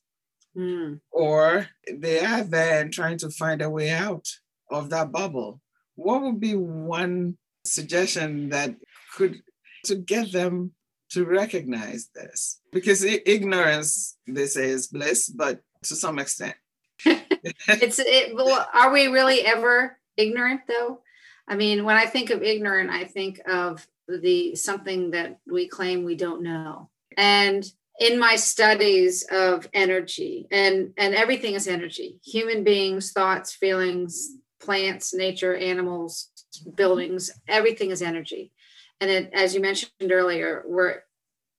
mm. 0.57 1.00
or 1.11 1.66
they 1.92 2.24
are 2.24 2.44
there 2.44 2.81
and 2.81 2.92
trying 2.92 3.18
to 3.18 3.31
find 3.31 3.62
a 3.62 3.70
way 3.70 3.90
out 3.90 4.26
of 4.70 4.90
that 4.90 5.12
bubble. 5.12 5.61
What 5.96 6.22
would 6.22 6.40
be 6.40 6.55
one 6.55 7.37
suggestion 7.64 8.51
that 8.51 8.75
could 9.14 9.42
to 9.85 9.96
get 9.96 10.33
them 10.33 10.73
to 11.11 11.25
recognize 11.25 12.09
this? 12.14 12.61
Because 12.73 13.05
ignorance, 13.05 14.16
they 14.27 14.46
say, 14.46 14.70
is 14.70 14.87
bliss, 14.88 15.29
but 15.29 15.61
to 15.85 15.96
some 15.96 16.18
extent. 16.18 16.55
it's 17.05 17.99
it, 17.99 18.35
well, 18.35 18.68
are 18.75 18.92
we 18.92 19.07
really 19.07 19.40
ever 19.40 19.99
ignorant 20.16 20.62
though? 20.68 21.01
I 21.49 21.57
mean, 21.57 21.85
when 21.85 21.96
I 21.96 22.07
think 22.07 22.31
of 22.31 22.42
ignorant, 22.42 22.90
I 22.90 23.05
think 23.05 23.40
of 23.49 23.87
the 24.07 24.55
something 24.55 25.12
that 25.12 25.38
we 25.51 25.66
claim 25.66 26.05
we 26.05 26.14
don't 26.14 26.42
know. 26.42 26.90
And 27.16 27.64
in 28.01 28.18
my 28.18 28.35
studies 28.35 29.25
of 29.31 29.68
energy 29.75 30.49
and 30.51 30.92
and 30.96 31.14
everything 31.14 31.55
is 31.55 31.68
energy 31.68 32.18
human 32.25 32.64
beings 32.64 33.12
thoughts 33.12 33.53
feelings 33.55 34.37
plants 34.59 35.12
nature 35.14 35.55
animals 35.55 36.29
buildings 36.74 37.30
everything 37.48 37.90
is 37.90 38.02
energy. 38.02 38.52
And 39.00 39.10
it, 39.10 39.30
as 39.32 39.54
you 39.54 39.60
mentioned 39.60 39.92
earlier 40.10 40.64
we're 40.66 41.02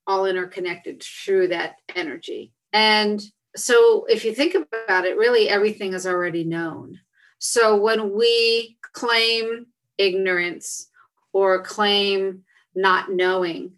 all 0.08 0.26
interconnected 0.26 1.04
through 1.04 1.50
that 1.50 1.76
energy. 1.96 2.54
And 2.74 3.22
so 3.56 4.06
if 4.10 4.26
you 4.26 4.34
think 4.34 4.56
about 4.56 5.06
it 5.06 5.18
really 5.18 5.50
everything 5.50 5.94
is 5.94 6.08
already 6.08 6.44
known. 6.44 7.00
So 7.40 7.76
when 7.76 8.14
we 8.16 8.78
claim 8.94 9.68
ignorance 9.98 10.90
or 11.34 11.64
claim 11.64 12.44
not 12.76 13.12
knowing 13.12 13.74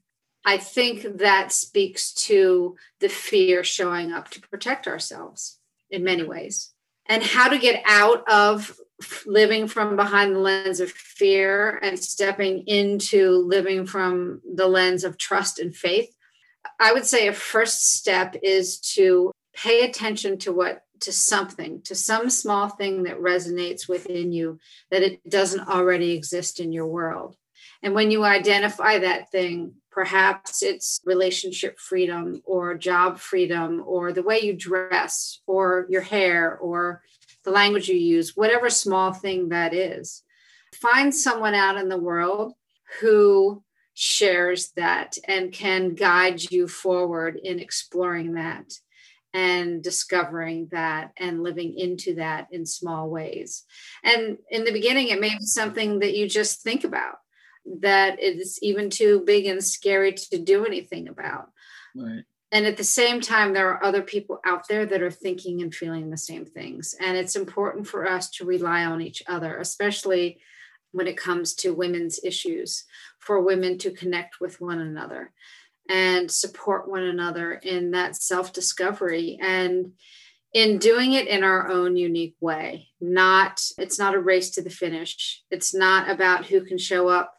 I 0.45 0.57
think 0.57 1.19
that 1.19 1.51
speaks 1.51 2.13
to 2.25 2.75
the 2.99 3.07
fear 3.07 3.63
showing 3.63 4.11
up 4.11 4.29
to 4.31 4.41
protect 4.41 4.87
ourselves 4.87 5.59
in 5.89 6.03
many 6.03 6.23
ways. 6.23 6.73
And 7.05 7.23
how 7.23 7.49
to 7.49 7.57
get 7.57 7.81
out 7.85 8.29
of 8.29 8.77
living 9.25 9.67
from 9.67 9.95
behind 9.95 10.35
the 10.35 10.39
lens 10.39 10.79
of 10.79 10.91
fear 10.91 11.77
and 11.81 11.99
stepping 11.99 12.63
into 12.67 13.31
living 13.31 13.85
from 13.85 14.41
the 14.55 14.67
lens 14.67 15.03
of 15.03 15.17
trust 15.17 15.59
and 15.59 15.75
faith. 15.75 16.13
I 16.79 16.93
would 16.93 17.05
say 17.05 17.27
a 17.27 17.33
first 17.33 17.95
step 17.95 18.35
is 18.41 18.79
to 18.95 19.31
pay 19.55 19.83
attention 19.83 20.37
to 20.39 20.53
what 20.53 20.83
to 21.01 21.11
something, 21.11 21.81
to 21.81 21.95
some 21.95 22.29
small 22.29 22.69
thing 22.69 23.03
that 23.03 23.19
resonates 23.19 23.89
within 23.89 24.31
you 24.31 24.59
that 24.89 25.03
it 25.03 25.27
doesn't 25.29 25.67
already 25.67 26.11
exist 26.11 26.61
in 26.61 26.71
your 26.71 26.87
world. 26.87 27.35
And 27.81 27.93
when 27.93 28.09
you 28.09 28.23
identify 28.23 28.99
that 28.99 29.29
thing, 29.29 29.73
Perhaps 29.93 30.63
it's 30.63 30.99
relationship 31.05 31.77
freedom 31.79 32.41
or 32.45 32.73
job 32.73 33.19
freedom 33.19 33.83
or 33.85 34.11
the 34.11 34.23
way 34.23 34.39
you 34.39 34.53
dress 34.53 35.39
or 35.45 35.85
your 35.87 36.01
hair 36.01 36.57
or 36.57 37.03
the 37.43 37.51
language 37.51 37.87
you 37.87 37.95
use, 37.95 38.35
whatever 38.35 38.69
small 38.69 39.13
thing 39.13 39.49
that 39.49 39.73
is. 39.73 40.23
Find 40.73 41.13
someone 41.13 41.53
out 41.53 41.77
in 41.77 41.89
the 41.89 41.97
world 41.97 42.53
who 42.99 43.63
shares 43.93 44.71
that 44.75 45.17
and 45.27 45.51
can 45.51 45.93
guide 45.93 46.51
you 46.51 46.67
forward 46.67 47.39
in 47.41 47.59
exploring 47.59 48.33
that 48.33 48.73
and 49.33 49.83
discovering 49.83 50.67
that 50.71 51.11
and 51.17 51.41
living 51.43 51.77
into 51.77 52.15
that 52.15 52.47
in 52.51 52.65
small 52.65 53.09
ways. 53.09 53.63
And 54.03 54.37
in 54.49 54.63
the 54.63 54.71
beginning, 54.71 55.09
it 55.09 55.19
may 55.19 55.29
be 55.29 55.45
something 55.45 55.99
that 55.99 56.15
you 56.15 56.29
just 56.29 56.61
think 56.61 56.83
about 56.83 57.15
that 57.81 58.17
it's 58.19 58.61
even 58.61 58.89
too 58.89 59.23
big 59.25 59.45
and 59.45 59.63
scary 59.63 60.13
to 60.13 60.37
do 60.37 60.65
anything 60.65 61.07
about. 61.07 61.49
Right. 61.95 62.23
And 62.53 62.65
at 62.65 62.77
the 62.77 62.83
same 62.83 63.19
time, 63.19 63.51
there 63.51 63.67
are 63.69 63.83
other 63.83 64.03
people 64.03 64.39
out 64.45 64.67
there 64.67 64.85
that 64.85 65.01
are 65.01 65.11
thinking 65.11 65.61
and 65.61 65.73
feeling 65.73 66.09
the 66.09 66.17
same 66.17 66.45
things. 66.45 66.95
And 66.99 67.17
it's 67.17 67.35
important 67.35 67.87
for 67.87 68.07
us 68.07 68.29
to 68.31 68.45
rely 68.45 68.85
on 68.85 69.01
each 69.01 69.23
other, 69.27 69.57
especially 69.57 70.39
when 70.91 71.07
it 71.07 71.17
comes 71.17 71.55
to 71.55 71.73
women's 71.73 72.23
issues, 72.23 72.85
for 73.17 73.41
women 73.41 73.79
to 73.79 73.91
connect 73.91 74.39
with 74.39 74.61
one 74.61 74.79
another 74.79 75.33
and 75.89 76.31
support 76.31 76.87
one 76.87 77.03
another 77.03 77.53
in 77.53 77.91
that 77.91 78.15
self 78.15 78.53
discovery. 78.53 79.37
And 79.41 79.93
in 80.53 80.77
doing 80.77 81.13
it 81.13 81.27
in 81.27 81.43
our 81.43 81.67
own 81.67 81.97
unique 81.97 82.35
way 82.39 82.87
not 83.01 83.59
it's 83.79 83.97
not 83.97 84.13
a 84.13 84.19
race 84.19 84.51
to 84.51 84.61
the 84.61 84.69
finish 84.69 85.41
it's 85.49 85.73
not 85.73 86.07
about 86.07 86.45
who 86.45 86.63
can 86.63 86.77
show 86.77 87.09
up 87.09 87.33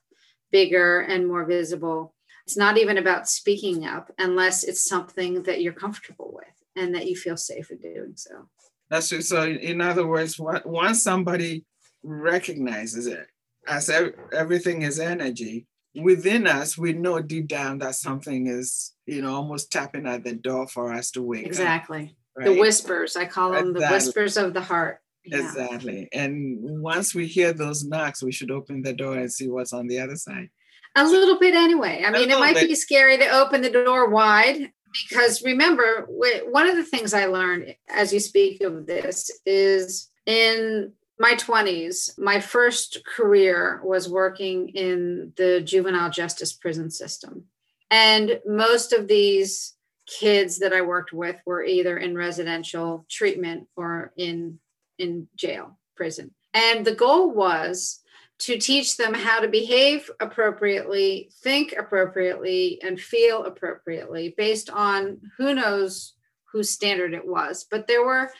bigger 0.55 1.01
and 1.01 1.27
more 1.27 1.45
visible. 1.45 2.15
It's 2.47 2.57
not 2.57 2.77
even 2.77 2.99
about 2.99 3.29
speaking 3.29 3.87
up 3.87 4.11
unless 4.19 4.65
it's 4.65 4.85
something 4.85 5.45
that 5.45 5.63
you're 5.63 5.73
comfortable 5.73 6.33
with 6.35 6.55
and 6.77 6.95
that 6.95 7.07
you 7.07 7.17
feel 7.17 7.37
safe 7.37 7.71
in 7.71 7.79
doing 7.79 8.13
so. 8.17 8.49
That's 8.91 9.09
true. 9.09 9.23
So, 9.23 9.45
in 9.45 9.81
other 9.81 10.07
words, 10.07 10.39
once 10.39 11.03
somebody 11.03 11.65
recognizes 12.03 13.07
it 13.07 13.27
as 13.67 13.91
everything 14.33 14.83
is 14.83 15.01
energy, 15.01 15.67
within 15.95 16.47
us, 16.47 16.77
we 16.77 16.93
know 16.93 17.21
deep 17.21 17.49
down 17.49 17.79
that 17.79 17.95
something 17.95 18.47
is, 18.47 18.93
you 19.07 19.23
know, 19.23 19.35
almost 19.35 19.73
tapping 19.73 20.07
at 20.07 20.25
the 20.25 20.35
door 20.35 20.67
for 20.69 20.93
us 20.93 21.11
to 21.13 21.23
wake 21.23 21.47
exactly. 21.47 21.99
up. 21.99 22.11
Exactly. 22.37 22.55
The 22.55 22.61
whispers, 22.61 23.17
I 23.17 23.27
call 23.27 23.53
them 23.53 23.71
exactly. 23.71 23.87
the 23.87 23.93
whispers 23.93 24.37
of 24.37 24.55
the 24.55 24.61
heart. 24.61 24.99
Yeah. 25.25 25.39
Exactly. 25.39 26.09
And 26.13 26.59
once 26.61 27.15
we 27.15 27.27
hear 27.27 27.53
those 27.53 27.85
knocks, 27.85 28.23
we 28.23 28.33
should 28.33 28.51
open 28.51 28.83
the 28.83 28.93
door 28.93 29.17
and 29.17 29.33
see 29.33 29.49
what's 29.49 29.73
on 29.73 29.87
the 29.87 30.01
other 30.01 30.17
side. 30.17 30.51
A 30.97 31.05
little 31.05 31.39
bit 31.39 31.55
anyway. 31.55 32.05
I 32.07 32.11
mean, 32.11 32.31
it 32.31 32.39
might 32.39 32.55
bit. 32.55 32.69
be 32.69 32.75
scary 32.75 33.19
to 33.19 33.29
open 33.29 33.63
the 33.63 33.71
door 33.71 34.09
wide 34.09 34.73
because 35.09 35.43
remember, 35.43 36.07
one 36.09 36.69
of 36.69 36.77
the 36.77 36.85
things 36.85 37.13
I 37.13 37.27
learned 37.27 37.75
as 37.89 38.13
you 38.13 38.21
speak 38.21 38.61
of 38.61 38.87
this 38.87 39.31
is 39.45 40.09
in 40.25 40.93
my 41.19 41.35
20s, 41.35 42.19
my 42.19 42.41
first 42.41 43.05
career 43.05 43.81
was 43.85 44.09
working 44.09 44.69
in 44.71 45.33
the 45.37 45.61
juvenile 45.61 46.11
justice 46.11 46.53
prison 46.53 46.91
system. 46.91 47.45
And 47.91 48.41
most 48.47 48.93
of 48.93 49.09
these 49.09 49.75
kids 50.07 50.59
that 50.59 50.73
I 50.73 50.83
worked 50.83 51.13
with 51.13 51.37
were 51.47 51.65
either 51.65 51.97
in 51.97 52.17
residential 52.17 53.07
treatment 53.09 53.69
or 53.77 54.13
in 54.17 54.59
in 54.99 55.29
jail, 55.35 55.79
prison. 55.97 56.33
And 56.53 56.85
the 56.85 56.95
goal 56.95 57.33
was 57.33 58.01
to 58.41 58.59
teach 58.59 58.97
them 58.97 59.15
how 59.15 59.41
to 59.41 59.49
behave 59.49 60.11
appropriately, 60.21 61.31
think 61.43 61.75
appropriately, 61.79 62.81
and 62.83 63.01
feel 63.01 63.45
appropriately 63.45 64.35
based 64.37 64.71
on 64.71 65.19
who 65.39 65.55
knows 65.55 66.15
whose 66.53 66.71
standard 66.71 67.15
it 67.15 67.27
was. 67.27 67.65
But 67.71 67.87
there 67.87 68.05
were 68.05 68.31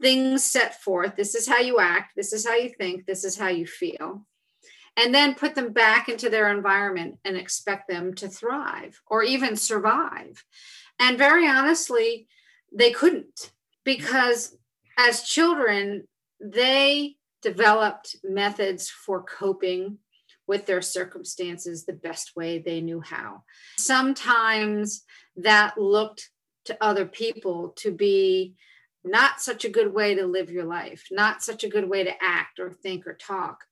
things 0.00 0.44
set 0.44 0.80
forth 0.80 1.14
this 1.16 1.34
is 1.34 1.46
how 1.46 1.58
you 1.58 1.78
act, 1.78 2.12
this 2.16 2.32
is 2.32 2.46
how 2.46 2.54
you 2.54 2.70
think, 2.70 3.06
this 3.06 3.24
is 3.24 3.36
how 3.36 3.48
you 3.48 3.66
feel. 3.66 4.26
And 4.96 5.14
then 5.14 5.34
put 5.34 5.54
them 5.54 5.72
back 5.72 6.08
into 6.08 6.28
their 6.28 6.50
environment 6.50 7.18
and 7.24 7.36
expect 7.36 7.88
them 7.88 8.14
to 8.14 8.28
thrive 8.28 9.00
or 9.06 9.22
even 9.22 9.56
survive. 9.56 10.44
And 10.98 11.16
very 11.16 11.48
honestly, 11.48 12.26
they 12.72 12.90
couldn't 12.90 13.52
because 13.84 14.56
as 14.98 15.22
children, 15.22 16.06
they 16.40 17.16
developed 17.42 18.16
methods 18.22 18.88
for 18.88 19.22
coping 19.22 19.98
with 20.46 20.66
their 20.66 20.82
circumstances 20.82 21.84
the 21.84 21.92
best 21.92 22.34
way 22.34 22.58
they 22.58 22.80
knew 22.80 23.00
how. 23.00 23.44
Sometimes 23.78 25.04
that 25.36 25.78
looked 25.78 26.30
to 26.64 26.76
other 26.80 27.06
people 27.06 27.72
to 27.76 27.92
be 27.92 28.54
not 29.04 29.40
such 29.40 29.64
a 29.64 29.70
good 29.70 29.94
way 29.94 30.14
to 30.14 30.26
live 30.26 30.50
your 30.50 30.64
life, 30.64 31.06
not 31.10 31.42
such 31.42 31.64
a 31.64 31.68
good 31.68 31.88
way 31.88 32.04
to 32.04 32.12
act 32.20 32.58
or 32.58 32.70
think 32.70 33.06
or 33.06 33.14
talk. 33.14 33.64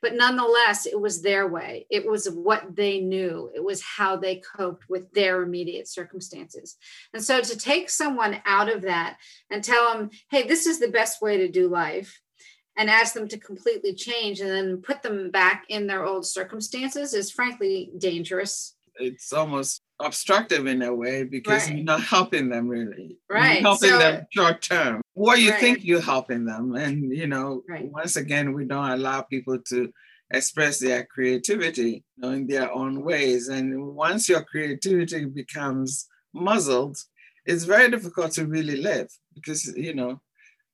But 0.00 0.14
nonetheless, 0.14 0.86
it 0.86 1.00
was 1.00 1.22
their 1.22 1.48
way. 1.48 1.86
It 1.90 2.06
was 2.06 2.30
what 2.30 2.76
they 2.76 3.00
knew. 3.00 3.50
It 3.54 3.64
was 3.64 3.82
how 3.82 4.16
they 4.16 4.36
coped 4.36 4.84
with 4.88 5.10
their 5.12 5.42
immediate 5.42 5.88
circumstances. 5.88 6.76
And 7.12 7.24
so 7.24 7.40
to 7.40 7.58
take 7.58 7.90
someone 7.90 8.40
out 8.44 8.72
of 8.72 8.82
that 8.82 9.16
and 9.50 9.64
tell 9.64 9.92
them, 9.92 10.10
hey, 10.30 10.46
this 10.46 10.66
is 10.66 10.78
the 10.78 10.88
best 10.88 11.20
way 11.20 11.38
to 11.38 11.48
do 11.48 11.68
life, 11.68 12.20
and 12.78 12.88
ask 12.88 13.12
them 13.12 13.28
to 13.28 13.36
completely 13.36 13.92
change 13.92 14.40
and 14.40 14.48
then 14.48 14.76
put 14.80 15.02
them 15.02 15.30
back 15.30 15.64
in 15.68 15.88
their 15.88 16.06
old 16.06 16.24
circumstances 16.24 17.12
is 17.12 17.30
frankly 17.30 17.90
dangerous. 17.98 18.76
It's 18.94 19.32
almost 19.32 19.82
obstructive 20.00 20.66
in 20.66 20.82
a 20.82 20.94
way 20.94 21.24
because 21.24 21.66
right. 21.66 21.76
you're 21.76 21.84
not 21.84 22.02
helping 22.02 22.48
them 22.48 22.68
really. 22.68 23.18
Right. 23.28 23.54
You're 23.54 23.62
helping 23.62 23.90
so, 23.90 23.98
them 23.98 24.26
short 24.30 24.62
term. 24.62 25.02
Or 25.14 25.36
you 25.36 25.50
right. 25.50 25.60
think 25.60 25.84
you're 25.84 26.00
helping 26.00 26.44
them. 26.44 26.76
And 26.76 27.12
you 27.14 27.26
know, 27.26 27.62
right. 27.68 27.90
once 27.90 28.14
again, 28.14 28.52
we 28.52 28.64
don't 28.64 28.90
allow 28.90 29.22
people 29.22 29.58
to 29.70 29.92
express 30.30 30.78
their 30.78 31.04
creativity 31.04 32.04
you 32.16 32.22
know, 32.22 32.30
in 32.30 32.46
their 32.46 32.72
own 32.72 33.02
ways. 33.02 33.48
And 33.48 33.94
once 33.94 34.28
your 34.28 34.44
creativity 34.44 35.24
becomes 35.24 36.06
muzzled, 36.32 36.96
it's 37.44 37.64
very 37.64 37.90
difficult 37.90 38.32
to 38.32 38.46
really 38.46 38.76
live 38.76 39.08
because 39.34 39.66
you 39.76 39.94
know 39.94 40.20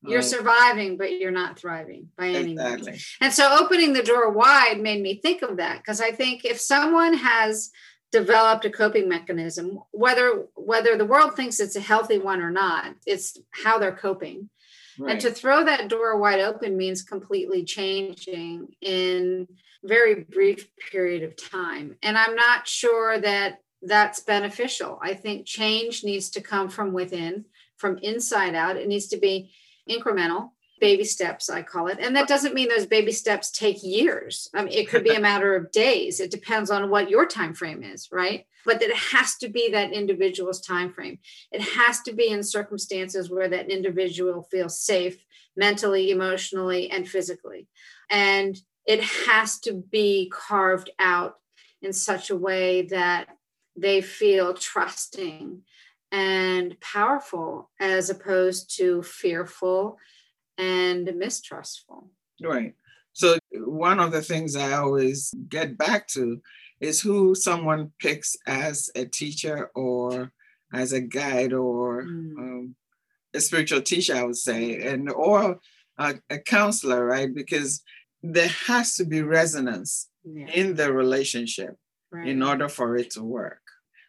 you're 0.07 0.21
uh, 0.21 0.23
surviving, 0.23 0.97
but 0.97 1.13
you're 1.13 1.31
not 1.31 1.59
thriving 1.59 2.09
by 2.17 2.29
any 2.29 2.53
exactly. 2.53 2.93
means. 2.93 3.17
And 3.21 3.33
so 3.33 3.59
opening 3.61 3.93
the 3.93 4.03
door 4.03 4.31
wide 4.31 4.81
made 4.81 5.03
me 5.03 5.17
think 5.17 5.43
of 5.43 5.57
that 5.57 5.79
because 5.79 6.01
I 6.01 6.13
think 6.13 6.45
if 6.45 6.61
someone 6.61 7.15
has 7.15 7.71
developed 8.15 8.65
a 8.65 8.71
coping 8.71 9.09
mechanism 9.09 9.81
whether 9.91 10.45
whether 10.55 10.97
the 10.97 11.05
world 11.05 11.35
thinks 11.35 11.59
it's 11.59 11.75
a 11.75 11.81
healthy 11.81 12.17
one 12.17 12.41
or 12.41 12.51
not 12.53 12.95
it's 13.07 13.37
how 13.51 13.77
they're 13.77 13.91
coping 13.91 14.49
right. 15.01 15.11
and 15.11 15.21
to 15.21 15.33
throw 15.33 15.65
that 15.65 15.89
door 15.89 16.17
wide 16.17 16.39
open 16.39 16.77
means 16.77 17.03
completely 17.03 17.65
changing 17.65 18.69
in 18.81 19.49
very 19.83 20.23
brief 20.31 20.69
period 20.93 21.25
of 21.25 21.35
time 21.35 21.97
and 22.05 22.17
i'm 22.17 22.37
not 22.37 22.69
sure 22.69 23.19
that 23.19 23.59
that's 23.83 24.21
beneficial 24.21 24.97
i 25.03 25.13
think 25.13 25.45
change 25.45 26.05
needs 26.05 26.31
to 26.31 26.41
come 26.41 26.69
from 26.69 26.93
within 26.93 27.45
from 27.79 27.99
inside 27.99 28.55
out 28.55 28.77
it 28.77 28.87
needs 28.87 29.09
to 29.09 29.17
be 29.17 29.51
incremental 29.89 30.51
baby 30.81 31.05
steps 31.05 31.49
i 31.49 31.63
call 31.63 31.87
it. 31.87 31.99
And 32.01 32.15
that 32.17 32.29
doesn't 32.29 32.55
mean 32.55 32.69
those 32.69 32.87
baby 32.87 33.13
steps 33.13 33.51
take 33.51 33.83
years. 33.83 34.51
I 34.55 34.65
mean, 34.65 34.75
it 34.75 34.89
could 34.89 35.05
be 35.05 35.15
a 35.15 35.21
matter 35.31 35.55
of 35.55 35.71
days. 35.73 36.21
It 36.21 36.31
depends 36.31 36.71
on 36.71 36.91
what 36.91 37.09
your 37.09 37.27
time 37.27 37.55
frame 37.55 37.83
is 37.83 38.09
right? 38.13 38.47
But 38.67 38.83
it 38.83 38.95
has 38.95 39.37
to 39.37 39.49
be 39.49 39.71
that 39.71 39.93
individual's 39.93 40.61
time 40.61 40.93
frame 40.93 41.19
it 41.53 41.63
has 41.63 42.01
to 42.03 42.13
be 42.13 42.29
in 42.29 42.43
circumstances 42.43 43.31
where 43.31 43.49
that 43.49 43.71
individual 43.71 44.49
feels 44.51 44.79
safe 44.81 45.25
mentally 45.57 46.11
emotionally 46.11 46.91
and 46.91 47.09
physically. 47.09 47.69
And 48.11 48.61
it 48.87 49.03
has 49.03 49.59
to 49.61 49.73
be 49.73 50.31
carved 50.33 50.91
out 50.99 51.37
in 51.81 51.93
such 51.93 52.31
a 52.31 52.37
way 52.37 52.83
that 52.83 53.29
they 53.77 54.01
feel 54.01 54.55
trusting 54.55 55.63
and 56.15 56.81
powerful 56.81 57.71
as 57.81 58.09
opposed 58.09 58.77
to 58.77 59.03
fearful 59.03 59.99
and 60.57 61.13
mistrustful. 61.17 62.09
Right. 62.41 62.75
So, 63.13 63.39
one 63.53 63.99
of 63.99 64.13
the 64.13 64.23
things 64.23 64.55
I 64.55 64.75
always 64.75 65.35
get 65.49 65.77
back 65.77 66.07
to 66.09 66.41
is 66.81 67.01
who 67.01 67.35
someone 67.35 67.93
picks 67.99 68.37
as 68.47 68.91
a 68.95 69.07
teacher 69.07 69.71
or 69.75 70.33
as 70.73 70.93
a 70.93 71.01
guide 71.01 71.53
or 71.53 72.05
mm. 72.05 72.39
um, 72.39 72.77
a 73.35 73.41
spiritual 73.41 73.83
teacher, 73.83 74.15
I 74.15 74.23
would 74.23 74.37
say, 74.37 74.87
and 74.87 75.11
or 75.11 75.59
a, 75.99 76.15
a 76.31 76.39
counselor, 76.39 77.05
right? 77.05 77.35
Because 77.35 77.83
there 78.23 78.55
has 78.67 78.95
to 78.97 79.05
be 79.05 79.23
resonance 79.23 80.09
yeah. 80.25 80.47
in 80.47 80.77
the 80.77 80.93
relationship 80.93 81.77
right. 82.13 82.29
in 82.29 82.43
order 82.43 82.69
for 82.69 82.97
it 82.97 83.11
to 83.13 83.25
work. 83.25 83.64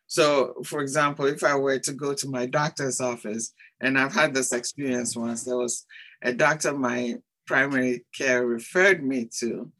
So, 0.07 0.55
for 0.65 0.81
example, 0.81 1.25
if 1.25 1.43
I 1.43 1.55
were 1.55 1.79
to 1.79 1.93
go 1.93 2.13
to 2.13 2.29
my 2.29 2.45
doctor's 2.45 3.01
office, 3.01 3.53
and 3.81 3.99
I've 3.99 4.13
had 4.13 4.33
this 4.33 4.53
experience 4.53 5.15
once, 5.15 5.43
there 5.43 5.57
was 5.57 5.85
a 6.23 6.33
doctor 6.33 6.73
my 6.73 7.15
primary 7.45 8.05
care 8.15 8.45
referred 8.45 9.03
me 9.03 9.29
to. 9.39 9.71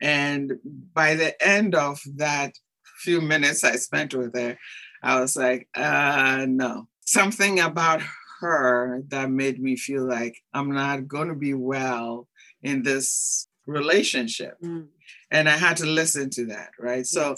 And 0.00 0.54
by 0.92 1.14
the 1.14 1.40
end 1.46 1.74
of 1.74 2.00
that 2.16 2.52
few 2.98 3.20
minutes 3.20 3.64
I 3.64 3.76
spent 3.76 4.14
with 4.14 4.34
her, 4.34 4.58
I 5.02 5.20
was 5.20 5.36
like, 5.36 5.68
uh, 5.74 6.46
no. 6.48 6.88
Something 7.04 7.60
about 7.60 8.02
her 8.40 9.02
that 9.08 9.30
made 9.30 9.60
me 9.60 9.76
feel 9.76 10.06
like 10.06 10.36
I'm 10.52 10.72
not 10.72 11.08
going 11.08 11.28
to 11.28 11.34
be 11.34 11.54
well 11.54 12.28
in 12.62 12.82
this 12.82 13.48
relationship. 13.66 14.56
Mm. 14.62 14.88
And 15.30 15.48
I 15.48 15.56
had 15.56 15.76
to 15.78 15.86
listen 15.86 16.30
to 16.30 16.46
that, 16.46 16.70
right? 16.78 16.98
Yes. 16.98 17.10
So 17.10 17.36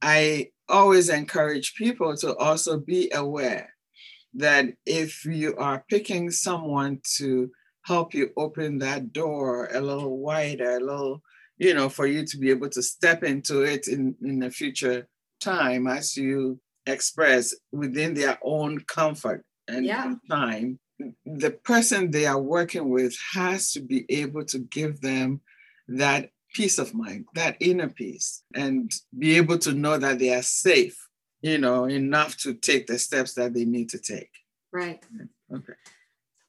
I 0.00 0.50
always 0.72 1.08
encourage 1.08 1.74
people 1.74 2.16
to 2.16 2.34
also 2.36 2.78
be 2.78 3.10
aware 3.14 3.72
that 4.34 4.66
if 4.86 5.24
you 5.24 5.54
are 5.56 5.84
picking 5.88 6.30
someone 6.30 7.00
to 7.16 7.50
help 7.84 8.14
you 8.14 8.30
open 8.36 8.78
that 8.78 9.12
door 9.12 9.68
a 9.72 9.80
little 9.80 10.18
wider, 10.18 10.76
a 10.76 10.80
little, 10.80 11.22
you 11.58 11.74
know, 11.74 11.88
for 11.88 12.06
you 12.06 12.24
to 12.24 12.38
be 12.38 12.50
able 12.50 12.70
to 12.70 12.82
step 12.82 13.22
into 13.22 13.62
it 13.62 13.86
in, 13.88 14.14
in 14.22 14.38
the 14.38 14.50
future 14.50 15.06
time 15.40 15.86
as 15.86 16.16
you 16.16 16.58
express 16.86 17.54
within 17.72 18.14
their 18.14 18.38
own 18.42 18.80
comfort 18.88 19.44
and 19.68 19.84
yeah. 19.84 20.14
time, 20.30 20.78
the 21.26 21.50
person 21.50 22.10
they 22.10 22.26
are 22.26 22.40
working 22.40 22.88
with 22.88 23.14
has 23.34 23.72
to 23.72 23.80
be 23.80 24.06
able 24.08 24.44
to 24.46 24.58
give 24.58 25.00
them 25.00 25.40
that 25.88 26.30
peace 26.52 26.78
of 26.78 26.94
mind, 26.94 27.26
that 27.34 27.56
inner 27.60 27.88
peace, 27.88 28.42
and 28.54 28.92
be 29.18 29.36
able 29.36 29.58
to 29.58 29.72
know 29.72 29.98
that 29.98 30.18
they 30.18 30.34
are 30.34 30.42
safe, 30.42 31.08
you 31.40 31.58
know, 31.58 31.84
enough 31.84 32.36
to 32.38 32.54
take 32.54 32.86
the 32.86 32.98
steps 32.98 33.34
that 33.34 33.54
they 33.54 33.64
need 33.64 33.88
to 33.90 33.98
take. 33.98 34.30
Right. 34.72 35.02
Okay. 35.52 35.74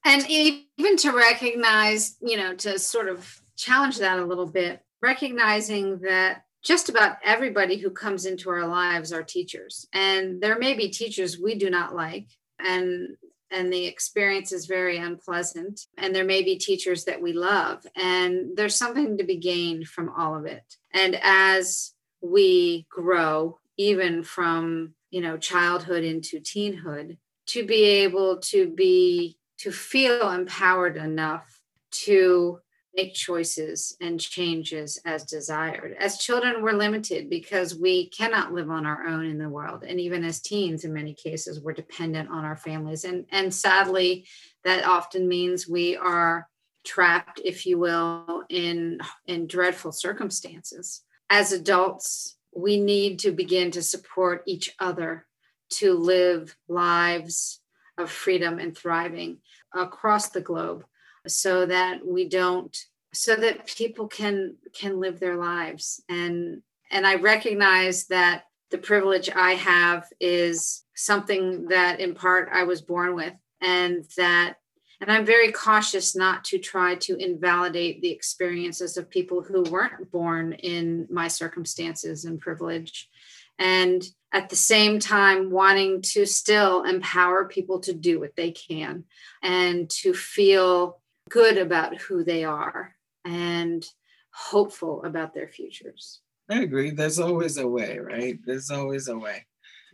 And 0.04 0.24
even 0.28 0.96
to 0.98 1.12
recognize, 1.12 2.16
you 2.20 2.36
know, 2.36 2.54
to 2.56 2.78
sort 2.78 3.08
of 3.08 3.40
challenge 3.56 3.98
that 3.98 4.18
a 4.18 4.24
little 4.24 4.46
bit, 4.46 4.82
recognizing 5.02 5.98
that 6.00 6.44
just 6.62 6.88
about 6.88 7.16
everybody 7.22 7.76
who 7.76 7.90
comes 7.90 8.26
into 8.26 8.50
our 8.50 8.66
lives 8.66 9.12
are 9.12 9.22
teachers. 9.22 9.86
And 9.92 10.40
there 10.42 10.58
may 10.58 10.74
be 10.74 10.88
teachers 10.88 11.38
we 11.38 11.54
do 11.54 11.70
not 11.70 11.94
like. 11.94 12.26
And 12.58 13.16
and 13.50 13.72
the 13.72 13.86
experience 13.86 14.52
is 14.52 14.66
very 14.66 14.98
unpleasant. 14.98 15.82
And 15.98 16.14
there 16.14 16.24
may 16.24 16.42
be 16.42 16.56
teachers 16.56 17.04
that 17.04 17.22
we 17.22 17.32
love, 17.32 17.86
and 17.96 18.56
there's 18.56 18.76
something 18.76 19.18
to 19.18 19.24
be 19.24 19.36
gained 19.36 19.88
from 19.88 20.10
all 20.10 20.36
of 20.36 20.46
it. 20.46 20.64
And 20.92 21.18
as 21.22 21.92
we 22.20 22.86
grow, 22.90 23.58
even 23.76 24.22
from 24.22 24.94
you 25.10 25.20
know 25.20 25.36
childhood 25.36 26.04
into 26.04 26.40
teenhood, 26.40 27.18
to 27.46 27.66
be 27.66 27.84
able 27.84 28.38
to 28.38 28.68
be 28.68 29.38
to 29.58 29.70
feel 29.70 30.30
empowered 30.30 30.96
enough 30.96 31.60
to 31.90 32.60
make 32.96 33.14
choices 33.14 33.96
and 34.00 34.20
changes 34.20 35.00
as 35.04 35.24
desired. 35.24 35.96
As 35.98 36.18
children, 36.18 36.62
we're 36.62 36.72
limited 36.72 37.28
because 37.28 37.74
we 37.78 38.08
cannot 38.10 38.52
live 38.52 38.70
on 38.70 38.86
our 38.86 39.06
own 39.06 39.26
in 39.26 39.38
the 39.38 39.48
world. 39.48 39.84
And 39.84 40.00
even 40.00 40.24
as 40.24 40.40
teens, 40.40 40.84
in 40.84 40.92
many 40.92 41.14
cases, 41.14 41.60
we're 41.60 41.72
dependent 41.72 42.30
on 42.30 42.44
our 42.44 42.56
families. 42.56 43.04
And, 43.04 43.26
and 43.30 43.52
sadly, 43.52 44.26
that 44.64 44.84
often 44.84 45.28
means 45.28 45.68
we 45.68 45.96
are 45.96 46.48
trapped, 46.84 47.40
if 47.44 47.66
you 47.66 47.78
will, 47.78 48.44
in, 48.48 49.00
in 49.26 49.46
dreadful 49.46 49.92
circumstances. 49.92 51.02
As 51.30 51.52
adults, 51.52 52.36
we 52.54 52.78
need 52.78 53.18
to 53.20 53.32
begin 53.32 53.70
to 53.72 53.82
support 53.82 54.42
each 54.46 54.70
other 54.78 55.26
to 55.70 55.94
live 55.94 56.56
lives 56.68 57.60
of 57.98 58.10
freedom 58.10 58.58
and 58.58 58.76
thriving 58.76 59.38
across 59.74 60.28
the 60.28 60.40
globe 60.40 60.84
so 61.26 61.66
that 61.66 62.06
we 62.06 62.28
don't 62.28 62.76
so 63.12 63.36
that 63.36 63.66
people 63.66 64.08
can 64.08 64.56
can 64.72 64.98
live 65.00 65.20
their 65.20 65.36
lives. 65.36 66.02
And 66.08 66.62
and 66.90 67.06
i 67.06 67.16
recognize 67.16 68.06
that 68.06 68.44
the 68.70 68.78
privilege 68.78 69.28
i 69.34 69.52
have 69.52 70.06
is 70.20 70.84
something 70.94 71.66
that 71.66 72.00
in 72.00 72.14
part 72.14 72.48
i 72.52 72.62
was 72.62 72.80
born 72.80 73.14
with 73.14 73.34
and 73.60 74.04
that 74.16 74.54
and 75.00 75.10
i'm 75.10 75.26
very 75.26 75.52
cautious 75.52 76.16
not 76.16 76.44
to 76.44 76.58
try 76.58 76.94
to 76.94 77.16
invalidate 77.16 78.00
the 78.00 78.10
experiences 78.10 78.96
of 78.96 79.10
people 79.10 79.42
who 79.42 79.62
weren't 79.62 80.10
born 80.10 80.52
in 80.54 81.06
my 81.10 81.28
circumstances 81.28 82.24
and 82.24 82.40
privilege. 82.40 83.08
And 83.56 84.02
at 84.32 84.48
the 84.48 84.56
same 84.56 84.98
time 84.98 85.52
wanting 85.52 86.02
to 86.02 86.26
still 86.26 86.82
empower 86.82 87.44
people 87.44 87.78
to 87.80 87.92
do 87.92 88.18
what 88.18 88.34
they 88.34 88.50
can 88.50 89.04
and 89.42 89.88
to 89.90 90.12
feel 90.12 90.98
good 91.30 91.58
about 91.58 91.96
who 91.98 92.24
they 92.24 92.44
are 92.44 92.94
and 93.24 93.84
hopeful 94.32 95.02
about 95.04 95.34
their 95.34 95.48
futures. 95.48 96.20
I 96.50 96.60
agree. 96.60 96.90
There's 96.90 97.18
always 97.18 97.56
a 97.56 97.66
way, 97.66 97.98
right? 97.98 98.38
There's 98.44 98.70
always 98.70 99.08
a 99.08 99.16
way. 99.16 99.46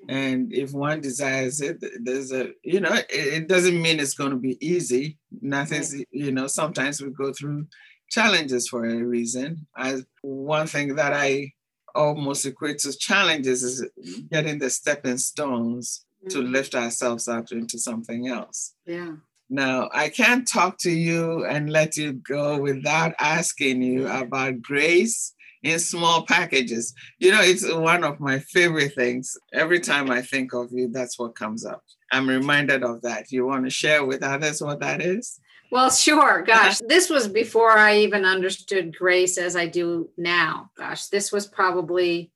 And 0.09 0.53
if 0.53 0.73
one 0.73 1.01
desires 1.01 1.61
it, 1.61 1.85
there's 2.03 2.33
a, 2.33 2.51
you 2.65 2.81
know, 2.81 2.93
it, 2.95 3.07
it 3.11 3.49
doesn't 3.49 3.81
mean 3.81 4.01
it's 4.01 4.15
going 4.15 4.31
to 4.31 4.37
be 4.37 4.57
easy. 4.67 5.19
Nothing's, 5.43 5.95
right. 5.95 6.09
you 6.11 6.33
know, 6.33 6.47
sometimes 6.47 7.03
we 7.03 7.11
go 7.11 7.33
through 7.33 7.67
challenges 8.09 8.67
for 8.67 8.87
a 8.87 8.97
reason. 8.97 9.67
I, 9.77 9.99
one 10.23 10.67
thing 10.67 10.97
that 10.97 11.13
I 11.13 11.53
almost 11.95 12.47
equate 12.47 12.79
to 12.79 12.97
challenges 12.97 13.63
is 13.63 13.87
getting 14.31 14.59
the 14.59 14.71
stepping 14.71 15.19
stones 15.19 16.05
mm-hmm. 16.25 16.29
to 16.31 16.47
lift 16.47 16.75
ourselves 16.75 17.29
up 17.29 17.53
into 17.53 17.79
something 17.79 18.27
else. 18.29 18.75
Yeah. 18.87 19.17
Now, 19.51 19.91
I 19.93 20.09
can't 20.09 20.47
talk 20.47 20.79
to 20.79 20.91
you 20.91 21.45
and 21.45 21.71
let 21.71 21.97
you 21.97 22.13
go 22.13 22.59
without 22.61 23.15
asking 23.19 23.83
you 23.83 24.07
about 24.07 24.63
grace 24.63 25.35
in 25.65 25.81
small 25.81 26.25
packages. 26.25 26.95
You 27.19 27.33
know, 27.33 27.41
it's 27.43 27.71
one 27.71 28.05
of 28.05 28.21
my 28.21 28.39
favorite 28.39 28.95
things. 28.95 29.37
Every 29.53 29.81
time 29.81 30.09
I 30.09 30.23
think 30.23 30.55
of 30.55 30.69
you, 30.71 30.89
that's 30.89 31.19
what 31.19 31.35
comes 31.35 31.65
up. 31.67 31.83
I'm 32.13 32.29
reminded 32.29 32.85
of 32.85 33.03
that. 33.03 33.33
You 33.33 33.45
want 33.45 33.65
to 33.65 33.71
share 33.71 34.05
with 34.05 34.23
others 34.23 34.63
what 34.63 34.81
that 34.81 35.03
is? 35.03 35.41
Well, 35.73 35.91
sure. 35.91 36.43
Gosh, 36.43 36.79
this 36.87 37.11
was 37.11 37.27
before 37.27 37.77
I 37.77 37.99
even 37.99 38.25
understood 38.25 38.97
grace 38.97 39.37
as 39.37 39.57
I 39.57 39.67
do 39.67 40.11
now. 40.17 40.71
Gosh, 40.77 41.07
this 41.09 41.33
was 41.33 41.47
probably 41.47 42.31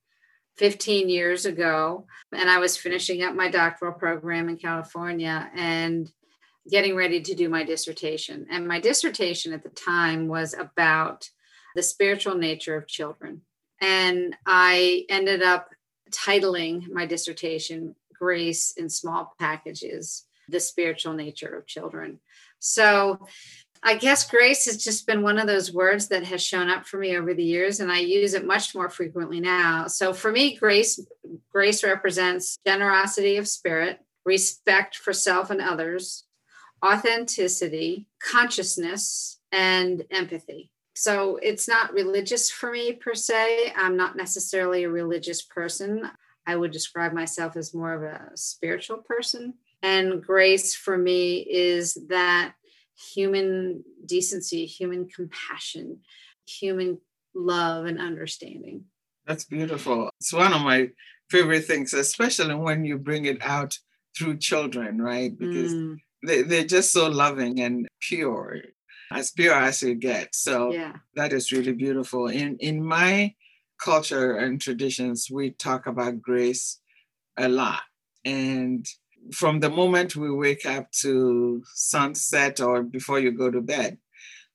15 0.56 1.08
years 1.08 1.46
ago. 1.46 2.06
And 2.32 2.50
I 2.50 2.58
was 2.58 2.76
finishing 2.76 3.22
up 3.22 3.34
my 3.34 3.50
doctoral 3.50 3.92
program 3.92 4.48
in 4.48 4.56
California. 4.56 5.50
And 5.54 6.10
getting 6.70 6.96
ready 6.96 7.20
to 7.20 7.34
do 7.34 7.48
my 7.48 7.64
dissertation. 7.64 8.46
And 8.50 8.66
my 8.66 8.80
dissertation 8.80 9.52
at 9.52 9.62
the 9.62 9.68
time 9.68 10.28
was 10.28 10.54
about 10.54 11.28
the 11.74 11.82
spiritual 11.82 12.36
nature 12.36 12.76
of 12.76 12.86
children. 12.86 13.42
And 13.80 14.36
I 14.46 15.04
ended 15.08 15.42
up 15.42 15.68
titling 16.10 16.90
my 16.90 17.06
dissertation 17.06 17.94
Grace 18.18 18.72
in 18.76 18.88
Small 18.88 19.34
Packages 19.38 20.24
The 20.48 20.60
Spiritual 20.60 21.14
Nature 21.14 21.56
of 21.56 21.66
Children. 21.66 22.20
So 22.60 23.26
I 23.82 23.96
guess 23.96 24.30
grace 24.30 24.64
has 24.64 24.82
just 24.82 25.06
been 25.06 25.20
one 25.20 25.38
of 25.38 25.46
those 25.46 25.70
words 25.70 26.08
that 26.08 26.24
has 26.24 26.42
shown 26.42 26.70
up 26.70 26.86
for 26.86 26.96
me 26.96 27.16
over 27.16 27.34
the 27.34 27.44
years 27.44 27.80
and 27.80 27.92
I 27.92 27.98
use 27.98 28.32
it 28.32 28.46
much 28.46 28.74
more 28.74 28.88
frequently 28.88 29.40
now. 29.40 29.88
So 29.88 30.14
for 30.14 30.32
me 30.32 30.56
grace 30.56 30.98
grace 31.52 31.84
represents 31.84 32.56
generosity 32.66 33.36
of 33.36 33.46
spirit, 33.46 34.00
respect 34.24 34.96
for 34.96 35.12
self 35.12 35.50
and 35.50 35.60
others, 35.60 36.24
authenticity, 36.84 38.06
consciousness, 38.20 39.40
and 39.50 40.04
empathy. 40.10 40.70
So 40.94 41.38
it's 41.42 41.66
not 41.66 41.92
religious 41.92 42.50
for 42.50 42.70
me 42.70 42.92
per 42.92 43.14
se. 43.14 43.72
I'm 43.76 43.96
not 43.96 44.16
necessarily 44.16 44.84
a 44.84 44.90
religious 44.90 45.42
person. 45.42 46.08
I 46.46 46.56
would 46.56 46.70
describe 46.70 47.12
myself 47.12 47.56
as 47.56 47.74
more 47.74 47.94
of 47.94 48.02
a 48.02 48.36
spiritual 48.36 48.98
person. 48.98 49.54
And 49.82 50.22
grace 50.22 50.74
for 50.74 50.96
me 50.96 51.38
is 51.38 51.98
that 52.08 52.54
human 53.12 53.82
decency, 54.06 54.66
human 54.66 55.08
compassion, 55.08 56.00
human 56.46 56.98
love 57.34 57.86
and 57.86 57.98
understanding. 57.98 58.84
That's 59.26 59.44
beautiful. 59.44 60.10
It's 60.20 60.32
one 60.32 60.52
of 60.52 60.60
my 60.60 60.90
favorite 61.30 61.64
things, 61.64 61.92
especially 61.94 62.54
when 62.54 62.84
you 62.84 62.98
bring 62.98 63.24
it 63.24 63.38
out 63.42 63.78
through 64.16 64.36
children, 64.36 65.00
right? 65.00 65.36
Because 65.36 65.74
mm 65.74 65.96
they, 66.26 66.42
they're 66.42 66.64
just 66.64 66.92
so 66.92 67.08
loving 67.08 67.60
and 67.60 67.86
pure, 68.00 68.58
as 69.12 69.30
pure 69.30 69.54
as 69.54 69.82
you 69.82 69.94
get. 69.94 70.34
So 70.34 70.72
yeah. 70.72 70.96
that 71.14 71.32
is 71.32 71.52
really 71.52 71.72
beautiful. 71.72 72.28
In 72.28 72.56
in 72.58 72.84
my 72.84 73.34
culture 73.78 74.36
and 74.36 74.60
traditions, 74.60 75.28
we 75.30 75.50
talk 75.50 75.86
about 75.86 76.22
grace 76.22 76.78
a 77.36 77.48
lot. 77.48 77.82
And 78.24 78.86
from 79.32 79.60
the 79.60 79.70
moment 79.70 80.16
we 80.16 80.30
wake 80.30 80.66
up 80.66 80.90
to 80.92 81.62
sunset 81.74 82.60
or 82.60 82.82
before 82.82 83.20
you 83.20 83.32
go 83.32 83.50
to 83.50 83.60
bed. 83.60 83.98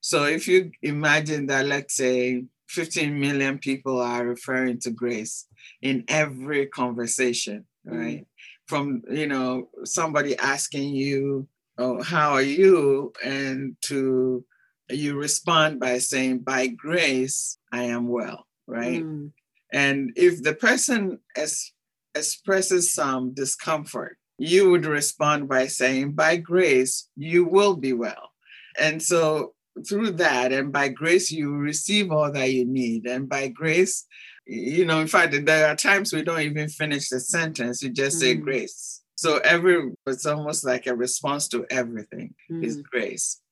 So 0.00 0.24
if 0.24 0.48
you 0.48 0.70
imagine 0.82 1.46
that, 1.46 1.66
let's 1.66 1.94
say 1.94 2.44
15 2.68 3.18
million 3.18 3.58
people 3.58 4.00
are 4.00 4.24
referring 4.24 4.78
to 4.80 4.90
grace 4.90 5.46
in 5.82 6.04
every 6.08 6.66
conversation, 6.66 7.66
right? 7.84 8.20
Mm. 8.20 8.26
From, 8.66 9.02
you 9.10 9.26
know, 9.26 9.68
somebody 9.84 10.38
asking 10.38 10.94
you, 10.94 11.48
oh, 11.80 12.02
how 12.02 12.32
are 12.32 12.42
you? 12.42 13.12
And 13.24 13.76
to 13.82 14.44
you 14.90 15.16
respond 15.16 15.80
by 15.80 15.98
saying, 15.98 16.40
by 16.40 16.66
grace, 16.68 17.58
I 17.72 17.84
am 17.84 18.08
well, 18.08 18.46
right? 18.66 19.02
Mm. 19.02 19.32
And 19.72 20.12
if 20.16 20.42
the 20.42 20.54
person 20.54 21.20
es- 21.36 21.72
expresses 22.14 22.92
some 22.92 23.32
discomfort, 23.34 24.18
you 24.38 24.70
would 24.70 24.86
respond 24.86 25.48
by 25.48 25.66
saying, 25.66 26.12
By 26.12 26.36
grace, 26.36 27.08
you 27.16 27.44
will 27.44 27.76
be 27.76 27.92
well. 27.92 28.30
And 28.78 29.02
so 29.02 29.54
through 29.88 30.12
that, 30.12 30.52
and 30.52 30.72
by 30.72 30.88
grace, 30.88 31.30
you 31.30 31.52
receive 31.52 32.10
all 32.10 32.32
that 32.32 32.52
you 32.52 32.64
need. 32.64 33.06
And 33.06 33.28
by 33.28 33.48
grace, 33.48 34.06
you 34.46 34.84
know, 34.86 35.00
in 35.00 35.06
fact, 35.06 35.36
there 35.44 35.66
are 35.68 35.76
times 35.76 36.12
we 36.12 36.22
don't 36.22 36.40
even 36.40 36.68
finish 36.68 37.08
the 37.10 37.20
sentence, 37.20 37.82
you 37.82 37.90
just 37.90 38.18
say 38.18 38.34
Mm. 38.36 38.42
grace. 38.42 39.02
So 39.20 39.36
every 39.44 39.92
it's 40.06 40.24
almost 40.24 40.64
like 40.64 40.86
a 40.86 40.96
response 40.96 41.46
to 41.48 41.66
everything 41.68 42.34
is 42.48 42.78
Mm. 42.78 42.82
grace. 42.84 43.42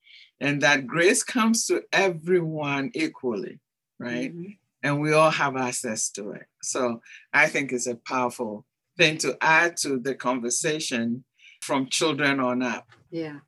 And 0.41 0.63
that 0.63 0.87
grace 0.87 1.23
comes 1.23 1.67
to 1.67 1.83
everyone 1.93 2.91
equally, 2.95 3.61
right? 3.99 4.35
Mhm. 4.35 4.57
And 4.83 4.99
we 5.03 5.13
all 5.13 5.31
have 5.31 5.57
access 5.59 6.09
to 6.13 6.31
it. 6.31 6.47
So 6.63 7.03
I 7.35 7.49
think 7.49 7.71
it's 7.73 7.87
a 7.87 7.97
powerful 7.97 8.65
thing 8.97 9.19
to 9.19 9.37
add 9.43 9.77
to 9.85 9.99
the 9.99 10.15
conversation 10.15 11.25
from 11.61 11.91
children 11.91 12.41
on 12.41 12.63
up 12.63 12.87
Yeah. 13.11 13.41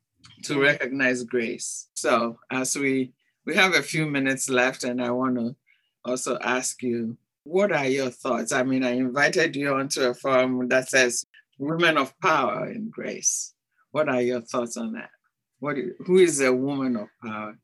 to 0.43 0.61
recognize 0.61 1.25
grace. 1.25 1.89
So 1.95 2.39
as 2.51 2.77
we 2.77 3.15
we 3.47 3.55
have 3.57 3.75
a 3.75 3.83
few 3.93 4.05
minutes 4.05 4.51
left, 4.51 4.85
and 4.85 5.01
I 5.03 5.11
want 5.11 5.37
to 5.37 5.57
also 6.05 6.39
ask 6.59 6.83
you, 6.83 7.17
what 7.45 7.73
are 7.73 7.87
your 7.89 8.11
thoughts? 8.11 8.53
I 8.53 8.63
mean, 8.63 8.85
I 8.85 8.91
invited 9.07 9.57
you 9.57 9.73
onto 9.73 10.03
a 10.03 10.13
forum 10.15 10.69
that 10.69 10.91
says 10.91 11.25
women 11.61 11.99
of 11.99 12.19
power 12.21 12.65
and 12.65 12.91
grace. 12.91 13.55
What 13.91 14.09
are 14.09 14.23
your 14.23 14.41
thoughts 14.41 14.77
on 14.79 14.93
that? 14.95 15.11
What 15.59 15.77
you- 15.77 15.95
who 16.07 16.17
is 16.17 16.41
a 16.41 16.53
woman 16.53 16.97
of 16.97 17.09
power 17.23 17.59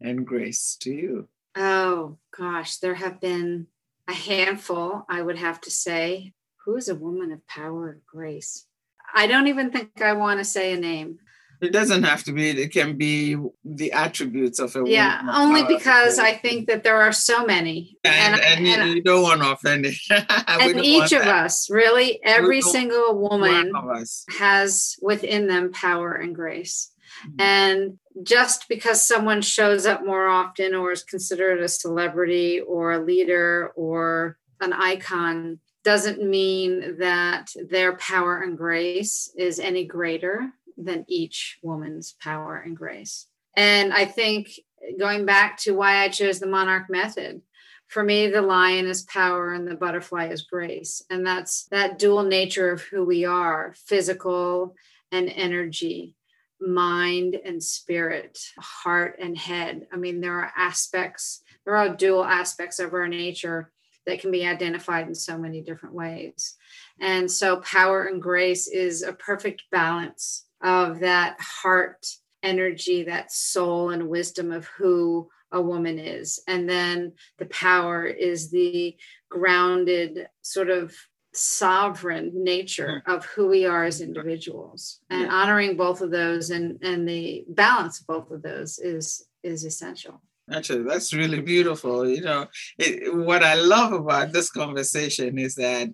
and 0.00 0.26
grace 0.26 0.76
to 0.80 0.90
you? 0.90 1.28
Oh 1.54 2.18
gosh, 2.36 2.78
there 2.78 2.94
have 2.94 3.20
been 3.20 3.68
a 4.08 4.14
handful, 4.14 5.04
I 5.08 5.20
would 5.22 5.38
have 5.38 5.60
to 5.62 5.70
say. 5.70 6.32
Who 6.64 6.76
is 6.76 6.88
a 6.88 6.94
woman 6.94 7.30
of 7.32 7.46
power 7.46 7.90
and 7.90 8.06
grace? 8.06 8.66
I 9.14 9.26
don't 9.26 9.48
even 9.48 9.70
think 9.70 10.00
I 10.00 10.14
want 10.14 10.40
to 10.40 10.44
say 10.44 10.72
a 10.72 10.80
name. 10.80 11.18
It 11.60 11.72
doesn't 11.72 12.02
have 12.02 12.24
to 12.24 12.32
be, 12.32 12.50
it 12.50 12.72
can 12.72 12.96
be 12.96 13.36
the 13.64 13.92
attributes 13.92 14.58
of 14.58 14.74
a 14.76 14.78
woman. 14.80 14.92
Yeah, 14.92 15.20
only 15.34 15.64
because 15.64 16.18
I 16.18 16.32
think 16.32 16.66
that 16.68 16.84
there 16.84 17.00
are 17.00 17.12
so 17.12 17.44
many. 17.46 17.96
and, 18.04 18.40
and, 18.40 18.66
you- 18.66 18.72
and- 18.74 18.94
you 18.94 19.02
don't 19.02 19.22
want 19.22 19.40
to 19.42 19.52
offend 19.52 19.86
it. 19.86 19.94
And 20.48 20.84
each 20.84 21.12
of 21.12 21.24
that. 21.24 21.44
us, 21.46 21.68
really, 21.70 22.20
every 22.22 22.60
single 22.60 23.18
woman 23.18 23.72
One 23.72 23.90
of 23.90 23.96
us. 23.96 24.24
has 24.38 24.96
within 25.00 25.46
them 25.46 25.72
power 25.72 26.12
and 26.12 26.34
grace. 26.34 26.90
Mhm. 27.26 27.40
And 27.40 27.98
just 28.22 28.68
because 28.68 29.06
someone 29.06 29.40
shows 29.42 29.86
up 29.86 30.04
more 30.04 30.26
often 30.28 30.74
or 30.74 30.92
is 30.92 31.02
considered 31.02 31.60
a 31.62 31.68
celebrity 31.68 32.60
or 32.60 32.92
a 32.92 32.98
leader 33.04 33.72
or 33.76 34.36
an 34.60 34.72
icon 34.72 35.60
doesn't 35.84 36.22
mean 36.22 36.96
that 36.98 37.50
their 37.70 37.94
power 37.96 38.40
and 38.40 38.56
grace 38.56 39.30
is 39.36 39.58
any 39.60 39.84
greater 39.84 40.50
than 40.76 41.04
each 41.08 41.58
woman's 41.62 42.14
power 42.20 42.56
and 42.56 42.76
grace. 42.76 43.26
And 43.56 43.92
I 43.92 44.04
think 44.04 44.50
going 44.98 45.24
back 45.24 45.58
to 45.60 45.72
why 45.72 45.98
I 45.98 46.08
chose 46.08 46.40
the 46.40 46.46
monarch 46.46 46.90
method, 46.90 47.42
for 47.86 48.02
me, 48.02 48.28
the 48.28 48.42
lion 48.42 48.86
is 48.86 49.02
power 49.02 49.52
and 49.52 49.68
the 49.68 49.76
butterfly 49.76 50.28
is 50.28 50.42
grace. 50.42 51.02
And 51.10 51.26
that's 51.26 51.64
that 51.66 51.98
dual 51.98 52.24
nature 52.24 52.70
of 52.70 52.82
who 52.82 53.04
we 53.04 53.24
are 53.24 53.74
physical 53.76 54.74
and 55.12 55.28
energy, 55.28 56.14
mind 56.60 57.36
and 57.44 57.62
spirit, 57.62 58.38
heart 58.58 59.16
and 59.20 59.36
head. 59.36 59.86
I 59.92 59.96
mean, 59.96 60.20
there 60.20 60.38
are 60.40 60.52
aspects, 60.56 61.42
there 61.64 61.76
are 61.76 61.94
dual 61.94 62.24
aspects 62.24 62.78
of 62.78 62.92
our 62.94 63.06
nature 63.06 63.70
that 64.06 64.20
can 64.20 64.30
be 64.30 64.46
identified 64.46 65.06
in 65.06 65.14
so 65.14 65.38
many 65.38 65.60
different 65.60 65.94
ways. 65.94 66.56
And 67.00 67.30
so, 67.30 67.60
power 67.60 68.04
and 68.04 68.20
grace 68.20 68.66
is 68.66 69.02
a 69.02 69.12
perfect 69.12 69.64
balance 69.70 70.43
of 70.64 71.00
that 71.00 71.36
heart 71.40 72.06
energy, 72.42 73.04
that 73.04 73.30
soul 73.30 73.90
and 73.90 74.08
wisdom 74.08 74.50
of 74.50 74.66
who 74.66 75.28
a 75.52 75.60
woman 75.60 75.98
is. 75.98 76.42
And 76.48 76.68
then 76.68 77.12
the 77.38 77.46
power 77.46 78.04
is 78.06 78.50
the 78.50 78.96
grounded, 79.30 80.26
sort 80.42 80.70
of 80.70 80.92
sovereign 81.32 82.30
nature 82.34 83.02
hmm. 83.04 83.10
of 83.10 83.24
who 83.26 83.48
we 83.48 83.66
are 83.66 83.84
as 83.84 84.00
individuals. 84.00 85.00
And 85.10 85.30
honoring 85.30 85.76
both 85.76 86.00
of 86.00 86.10
those 86.10 86.50
and, 86.50 86.78
and 86.82 87.08
the 87.08 87.44
balance 87.48 88.00
of 88.00 88.06
both 88.06 88.30
of 88.30 88.42
those 88.42 88.78
is 88.78 89.26
is 89.42 89.64
essential. 89.64 90.22
Actually, 90.52 90.82
that's 90.82 91.12
really 91.12 91.40
beautiful. 91.40 92.08
You 92.08 92.22
know, 92.22 92.46
it, 92.78 93.14
what 93.14 93.42
I 93.42 93.54
love 93.54 93.92
about 93.92 94.32
this 94.32 94.50
conversation 94.50 95.38
is 95.38 95.54
that 95.54 95.88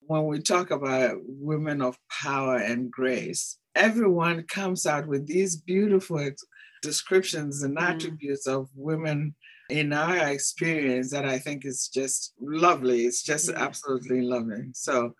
when 0.00 0.26
we 0.26 0.40
talk 0.40 0.70
about 0.70 1.18
women 1.24 1.82
of 1.82 1.98
power 2.08 2.56
and 2.56 2.90
grace, 2.90 3.58
everyone 3.78 4.42
comes 4.44 4.84
out 4.86 5.06
with 5.06 5.26
these 5.26 5.56
beautiful 5.56 6.30
descriptions 6.82 7.62
and 7.62 7.74
Yeah. 7.74 7.90
attributes 7.90 8.46
of 8.46 8.68
women 8.74 9.34
in 9.70 9.92
our 9.92 10.16
experience 10.28 11.10
that 11.10 11.24
I 11.24 11.38
think 11.38 11.64
is 11.64 11.88
just 11.88 12.32
lovely. 12.40 13.04
It's 13.06 13.22
just 13.22 13.48
Yeah. 13.48 13.62
absolutely 13.66 14.22
lovely. 14.22 14.70
So, 14.72 15.14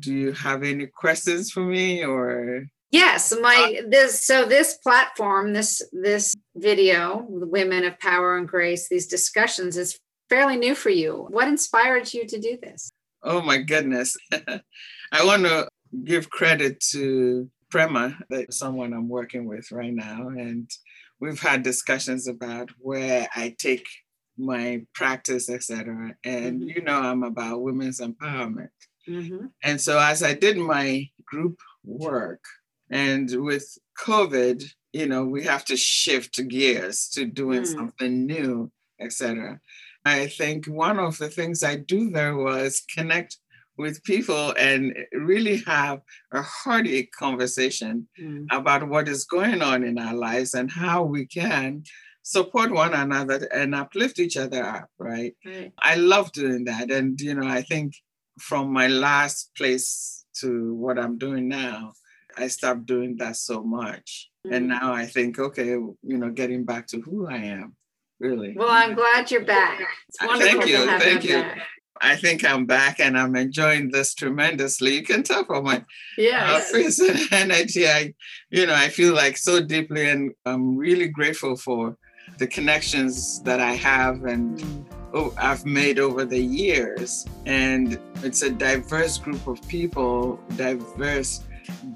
do 0.00 0.14
you 0.14 0.32
have 0.32 0.62
any 0.62 0.86
questions 0.86 1.50
for 1.50 1.64
me 1.64 2.04
or? 2.04 2.64
Yes, 2.90 3.34
my 3.38 3.58
uh, 3.80 3.82
this 3.88 4.24
so 4.24 4.46
this 4.46 4.78
platform, 4.78 5.52
this 5.52 5.82
this 5.92 6.34
video, 6.56 7.26
Women 7.28 7.84
of 7.84 7.98
Power 7.98 8.38
and 8.38 8.48
Grace, 8.48 8.88
these 8.88 9.06
discussions 9.06 9.76
is 9.76 9.98
fairly 10.30 10.56
new 10.56 10.74
for 10.74 10.90
you. 10.90 11.26
What 11.28 11.48
inspired 11.48 12.12
you 12.14 12.26
to 12.26 12.38
do 12.38 12.56
this? 12.62 12.90
Oh 13.22 13.42
my 13.42 13.58
goodness. 13.58 14.16
I 15.12 15.24
want 15.24 15.42
to 15.44 15.68
give 16.04 16.30
credit 16.30 16.80
to 16.92 17.50
Prema, 17.70 18.18
that 18.30 18.52
someone 18.54 18.92
I'm 18.92 19.08
working 19.08 19.46
with 19.46 19.70
right 19.72 19.92
now. 19.92 20.28
And 20.28 20.70
we've 21.20 21.40
had 21.40 21.62
discussions 21.62 22.26
about 22.26 22.70
where 22.78 23.28
I 23.34 23.54
take 23.58 23.86
my 24.36 24.86
practice, 24.94 25.50
etc. 25.50 26.14
And 26.24 26.62
Mhm. 26.62 26.74
you 26.76 26.82
know, 26.82 26.98
I'm 27.00 27.22
about 27.24 27.62
women's 27.62 28.00
empowerment. 28.00 28.70
Mhm. 29.08 29.52
And 29.62 29.80
so 29.80 29.98
as 29.98 30.22
I 30.22 30.34
did 30.34 30.56
my 30.56 31.08
group 31.24 31.58
work, 31.84 32.44
and 32.90 33.28
with 33.44 33.76
COVID, 33.98 34.64
you 34.92 35.06
know, 35.06 35.24
we 35.24 35.42
have 35.44 35.64
to 35.66 35.76
shift 35.76 36.36
gears 36.48 37.08
to 37.10 37.26
doing 37.26 37.62
Mm. 37.62 37.66
something 37.76 38.26
new, 38.26 38.72
etc. 39.00 39.60
I 40.04 40.28
think 40.28 40.66
one 40.66 40.98
of 40.98 41.18
the 41.18 41.28
things 41.28 41.62
I 41.62 41.76
do 41.76 42.10
well 42.10 42.54
is 42.56 42.80
connect 42.80 43.38
with 43.78 44.02
people 44.04 44.52
and 44.58 44.94
really 45.12 45.62
have 45.66 46.00
a 46.32 46.42
hearty 46.42 47.06
conversation 47.18 48.08
Mm. 48.20 48.46
about 48.50 48.88
what 48.88 49.08
is 49.08 49.24
going 49.24 49.62
on 49.62 49.84
in 49.84 49.98
our 49.98 50.14
lives 50.14 50.54
and 50.54 50.70
how 50.70 51.04
we 51.04 51.26
can 51.26 51.82
support 52.22 52.70
one 52.72 52.92
another 52.92 53.48
and 53.54 53.74
uplift 53.74 54.18
each 54.18 54.36
other 54.36 54.62
up, 54.62 54.88
right? 54.98 55.34
I 55.80 55.94
love 55.94 56.32
doing 56.32 56.64
that. 56.64 56.90
And, 56.90 57.18
you 57.20 57.34
know, 57.34 57.46
I 57.46 57.62
think 57.62 57.94
from 58.40 58.72
my 58.72 58.88
last 58.88 59.50
place 59.56 60.24
to 60.40 60.74
what 60.74 60.98
I'm 60.98 61.16
doing 61.16 61.48
now, 61.48 61.92
I 62.36 62.48
stopped 62.48 62.86
doing 62.86 63.16
that 63.18 63.36
so 63.36 63.62
much. 63.62 64.28
And 64.44 64.66
Mm. 64.66 64.68
now 64.68 64.92
I 64.92 65.06
think, 65.06 65.38
okay, 65.38 65.70
you 65.70 66.18
know, 66.20 66.30
getting 66.30 66.64
back 66.64 66.86
to 66.88 67.00
who 67.00 67.26
I 67.26 67.38
am, 67.38 67.76
really. 68.20 68.54
Well, 68.56 68.68
I'm 68.70 68.94
glad 68.94 69.30
you're 69.30 69.44
back. 69.44 69.80
It's 70.08 70.20
wonderful 70.22 70.60
thank 70.60 70.70
you, 70.70 70.76
to 70.84 70.90
have 70.90 71.02
thank 71.02 71.24
you 71.24 71.36
you. 71.38 71.44
I 72.00 72.16
think 72.16 72.44
I'm 72.44 72.66
back 72.66 73.00
and 73.00 73.18
I'm 73.18 73.36
enjoying 73.36 73.90
this 73.90 74.14
tremendously. 74.14 74.94
You 74.96 75.02
can 75.02 75.22
tell 75.22 75.44
from 75.44 75.64
my 75.64 75.76
uh, 75.76 75.82
Yes. 76.16 76.70
face 76.72 76.98
and 77.00 77.20
energy. 77.32 77.88
I, 77.88 78.14
you 78.50 78.66
know, 78.66 78.74
I 78.74 78.88
feel 78.88 79.14
like 79.14 79.36
so 79.36 79.60
deeply 79.60 80.08
and 80.08 80.32
I'm 80.46 80.76
really 80.76 81.08
grateful 81.08 81.56
for 81.56 81.96
the 82.38 82.46
connections 82.46 83.42
that 83.42 83.60
I 83.60 83.72
have 83.72 84.24
and 84.24 84.62
oh, 85.14 85.32
I've 85.38 85.64
made 85.64 85.98
over 85.98 86.24
the 86.24 86.38
years. 86.40 87.26
And 87.46 87.98
it's 88.22 88.42
a 88.42 88.50
diverse 88.50 89.18
group 89.18 89.46
of 89.46 89.66
people, 89.68 90.38
diverse, 90.56 91.44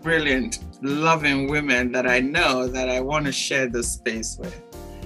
brilliant, 0.02 0.60
loving 0.82 1.48
women 1.48 1.92
that 1.92 2.06
I 2.06 2.20
know 2.20 2.66
that 2.66 2.88
I 2.88 3.00
want 3.00 3.26
to 3.26 3.32
share 3.32 3.68
this 3.68 3.92
space 3.92 4.36
with. 4.38 4.60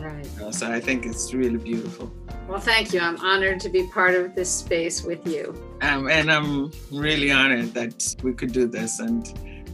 Right. 0.07 0.25
you 0.35 0.41
know. 0.41 0.51
So 0.51 0.71
I 0.71 0.81
think 0.81 1.07
it's 1.07 1.33
really 1.35 1.59
beautiful. 1.59 2.13
Well, 2.49 2.61
thank 2.61 2.93
you. 2.93 3.01
I'm 3.01 3.19
honored 3.19 3.61
to 3.61 3.69
be 3.69 3.89
part 3.89 4.15
of 4.15 4.35
this 4.35 4.51
space 4.51 5.03
with 5.03 5.27
you. 5.27 5.55
Um, 5.83 6.09
and 6.09 6.31
I'm 6.31 6.71
really 6.93 7.31
honored 7.33 7.75
that 7.75 8.15
we 8.23 8.33
could 8.33 8.53
do 8.53 8.67
this 8.67 9.01
and 9.01 9.27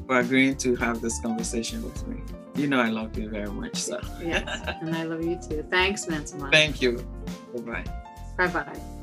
for 0.07 0.19
agreeing 0.19 0.57
to 0.59 0.75
have 0.77 1.01
this 1.01 1.21
conversation 1.21 1.83
with 1.83 2.07
me. 2.09 2.21
You 2.55 2.67
know, 2.67 2.81
I 2.81 2.89
love 2.89 3.17
you 3.19 3.29
very 3.29 3.51
much. 3.51 3.77
So 3.77 4.01
Yes. 4.23 4.45
and 4.81 4.95
I 4.95 5.05
love 5.05 5.25
you 5.25 5.37
too. 5.37 5.65
Thanks, 5.71 6.07
Mansamana. 6.09 6.51
thank 6.51 6.83
you. 6.83 7.05
Bye 7.55 7.63
bye. 7.63 7.85
Bye 8.39 8.47
bye. 8.49 9.02